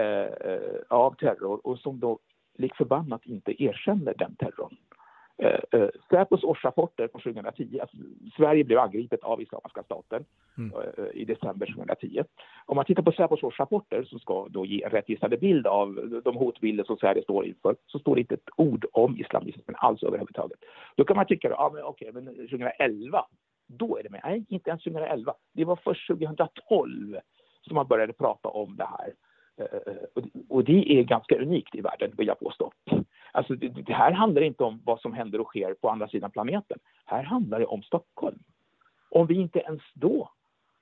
eh, 0.00 0.80
av 0.88 1.14
terror 1.14 1.66
och 1.66 1.78
som 1.78 2.00
då 2.00 2.18
lik 2.58 2.74
förbannat 2.74 3.26
inte 3.26 3.62
erkänner 3.62 4.14
den 4.18 4.36
terrorn. 4.36 4.76
Eh, 5.42 5.80
eh, 5.80 5.88
Säpos 6.10 6.44
årsrapporter 6.44 7.08
från 7.08 7.20
2010, 7.20 7.80
alltså, 7.80 7.96
Sverige 8.36 8.64
blev 8.64 8.78
angripet 8.78 9.22
av 9.22 9.42
Islamiska 9.42 9.82
staten 9.82 10.24
mm. 10.58 10.72
eh, 10.72 11.04
i 11.14 11.24
december 11.24 11.66
2010. 11.66 12.22
om 12.66 12.76
man 12.76 12.84
tittar 12.84 13.02
på 13.02 13.12
Säpos 13.12 13.42
årsrapporter 13.42 14.02
som 14.02 14.18
ska 14.18 14.48
då 14.50 14.66
ge 14.66 14.82
en 14.82 14.90
rättvisande 14.90 15.36
bild 15.36 15.66
av 15.66 16.20
de 16.24 16.36
hotbilder 16.36 16.84
som 16.84 16.96
Sverige 16.96 17.22
står 17.22 17.46
inför 17.46 17.76
så 17.86 17.98
står 17.98 18.14
det 18.14 18.20
inte 18.20 18.34
ett 18.34 18.48
ord 18.56 18.86
om 18.92 19.16
islamismen 19.16 19.76
alls 19.78 20.02
överhuvudtaget. 20.02 20.58
Då 20.96 21.04
kan 21.04 21.16
man 21.16 21.26
tycka, 21.26 21.48
ja 21.48 21.70
men 21.74 21.82
okej, 21.82 22.10
men 22.12 22.24
2011, 22.24 23.24
då 23.66 23.98
är 23.98 24.02
det 24.02 24.10
med. 24.10 24.20
Nej, 24.24 24.44
inte 24.48 24.70
ens 24.70 24.84
2011. 24.84 25.34
Det 25.52 25.64
var 25.64 25.76
först 25.76 26.06
2012 26.08 27.18
som 27.62 27.74
man 27.74 27.86
började 27.86 28.12
prata 28.12 28.48
om 28.48 28.76
det 28.76 28.88
här. 28.98 29.12
Eh, 29.58 29.92
och 30.48 30.64
det 30.64 30.98
är 30.98 31.02
ganska 31.02 31.38
unikt 31.38 31.74
i 31.74 31.80
världen, 31.80 32.12
vill 32.16 32.26
jag 32.26 32.38
påstå. 32.38 32.72
Alltså, 33.38 33.54
det 33.54 33.92
här 33.92 34.12
handlar 34.12 34.42
inte 34.42 34.64
om 34.64 34.80
vad 34.84 35.00
som 35.00 35.12
händer 35.12 35.40
och 35.40 35.46
sker 35.46 35.74
på 35.74 35.90
andra 35.90 36.08
sidan 36.08 36.30
planeten. 36.30 36.78
Här 37.04 37.22
handlar 37.22 37.58
det 37.58 37.66
om 37.66 37.82
Stockholm. 37.82 38.38
Om 39.10 39.26
vi 39.26 39.34
inte 39.34 39.58
ens 39.58 39.82
då 39.94 40.30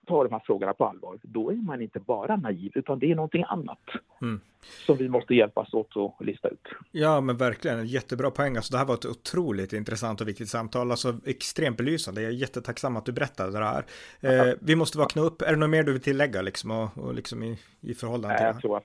tar 0.06 0.24
de 0.24 0.32
här 0.32 0.42
frågorna 0.44 0.72
på 0.72 0.84
allvar, 0.86 1.18
då 1.22 1.50
är 1.50 1.56
man 1.56 1.82
inte 1.82 2.00
bara 2.00 2.36
naiv, 2.36 2.72
utan 2.74 2.98
det 2.98 3.10
är 3.10 3.14
någonting 3.14 3.44
annat 3.48 3.80
mm. 4.22 4.40
som 4.86 4.96
vi 4.96 5.08
måste 5.08 5.34
hjälpas 5.34 5.74
åt 5.74 5.96
att 5.96 6.26
lista 6.26 6.48
ut. 6.48 6.68
Ja, 6.90 7.20
men 7.20 7.36
verkligen 7.36 7.78
en 7.78 7.86
jättebra 7.86 8.30
poäng. 8.30 8.56
Alltså, 8.56 8.72
det 8.72 8.78
här 8.78 8.86
var 8.86 8.94
ett 8.94 9.06
otroligt 9.06 9.72
intressant 9.72 10.20
och 10.20 10.28
viktigt 10.28 10.48
samtal, 10.48 10.90
alltså 10.90 11.14
extremt 11.26 11.76
belysande. 11.76 12.22
Jag 12.22 12.32
är 12.32 12.36
jättetacksam 12.36 12.96
att 12.96 13.04
du 13.04 13.12
berättade 13.12 13.58
det 13.58 13.64
här. 13.64 13.84
Eh, 14.20 14.54
vi 14.60 14.76
måste 14.76 14.98
vakna 14.98 15.22
upp. 15.22 15.42
Är 15.42 15.50
det 15.50 15.56
något 15.56 15.70
mer 15.70 15.82
du 15.82 15.92
vill 15.92 16.02
tillägga 16.02 16.42
liksom, 16.42 16.70
och, 16.70 16.98
och 16.98 17.14
liksom 17.14 17.42
i, 17.42 17.58
i 17.80 17.94
förhållande 17.94 18.36
till 18.36 18.44
det? 18.44 18.50
Jag 18.52 18.60
tror 18.60 18.76
att 18.76 18.84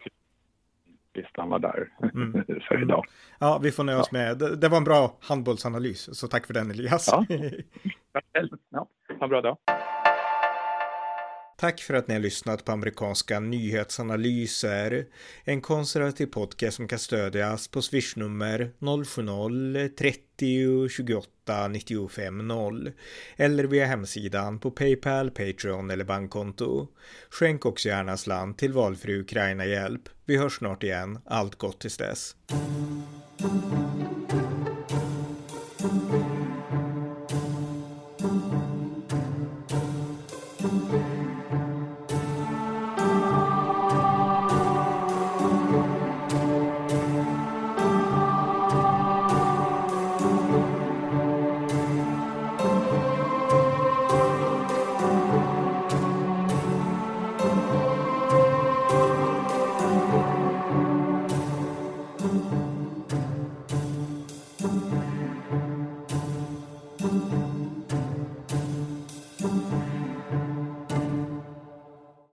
vi 1.14 1.24
stannar 1.24 1.60
där 1.60 1.90
mm. 2.14 2.44
för 2.68 2.82
idag. 2.82 3.06
Ja, 3.40 3.60
vi 3.64 3.72
får 3.72 3.84
nöja 3.84 4.00
oss 4.00 4.10
ja. 4.12 4.18
med 4.18 4.38
det. 4.38 4.56
Det 4.56 4.70
var 4.70 4.78
en 4.78 4.84
bra 4.84 5.18
handbollsanalys, 5.22 6.20
så 6.20 6.28
tack 6.28 6.48
för 6.48 6.54
den 6.54 6.72
Elias. 6.72 7.08
Ja, 7.12 7.26
ja. 8.70 8.88
ha 9.20 9.24
en 9.24 9.30
bra 9.30 9.42
dag. 9.42 9.58
Tack 11.62 11.82
för 11.82 11.94
att 11.94 12.08
ni 12.08 12.14
har 12.14 12.22
lyssnat 12.22 12.66
på 12.66 12.72
amerikanska 12.72 13.40
nyhetsanalyser. 13.40 15.06
En 15.44 15.62
konservativ 15.62 16.26
podcast 16.26 16.78
som 16.78 16.88
kan 16.88 17.00
stödjas 17.00 17.68
på 17.68 17.82
swishnummer 17.82 18.72
070-30 18.80 20.90
28 20.90 21.68
95 21.68 22.48
0 22.48 22.92
eller 23.36 23.64
via 23.64 23.86
hemsidan 23.86 24.60
på 24.60 24.72
Paypal, 24.72 25.32
Patreon 25.32 25.92
eller 25.92 26.06
bankkonto. 26.06 26.88
Skänk 27.30 27.66
också 27.66 27.90
gärna 27.90 28.18
slant 28.18 28.58
till 28.58 28.74
valfri 28.74 29.20
Ukraina-hjälp. 29.20 30.10
Vi 30.26 30.38
hörs 30.38 30.58
snart 30.58 30.84
igen. 30.84 31.20
Allt 31.26 31.56
gott 31.56 31.80
tills 31.80 31.98
dess. 31.98 32.36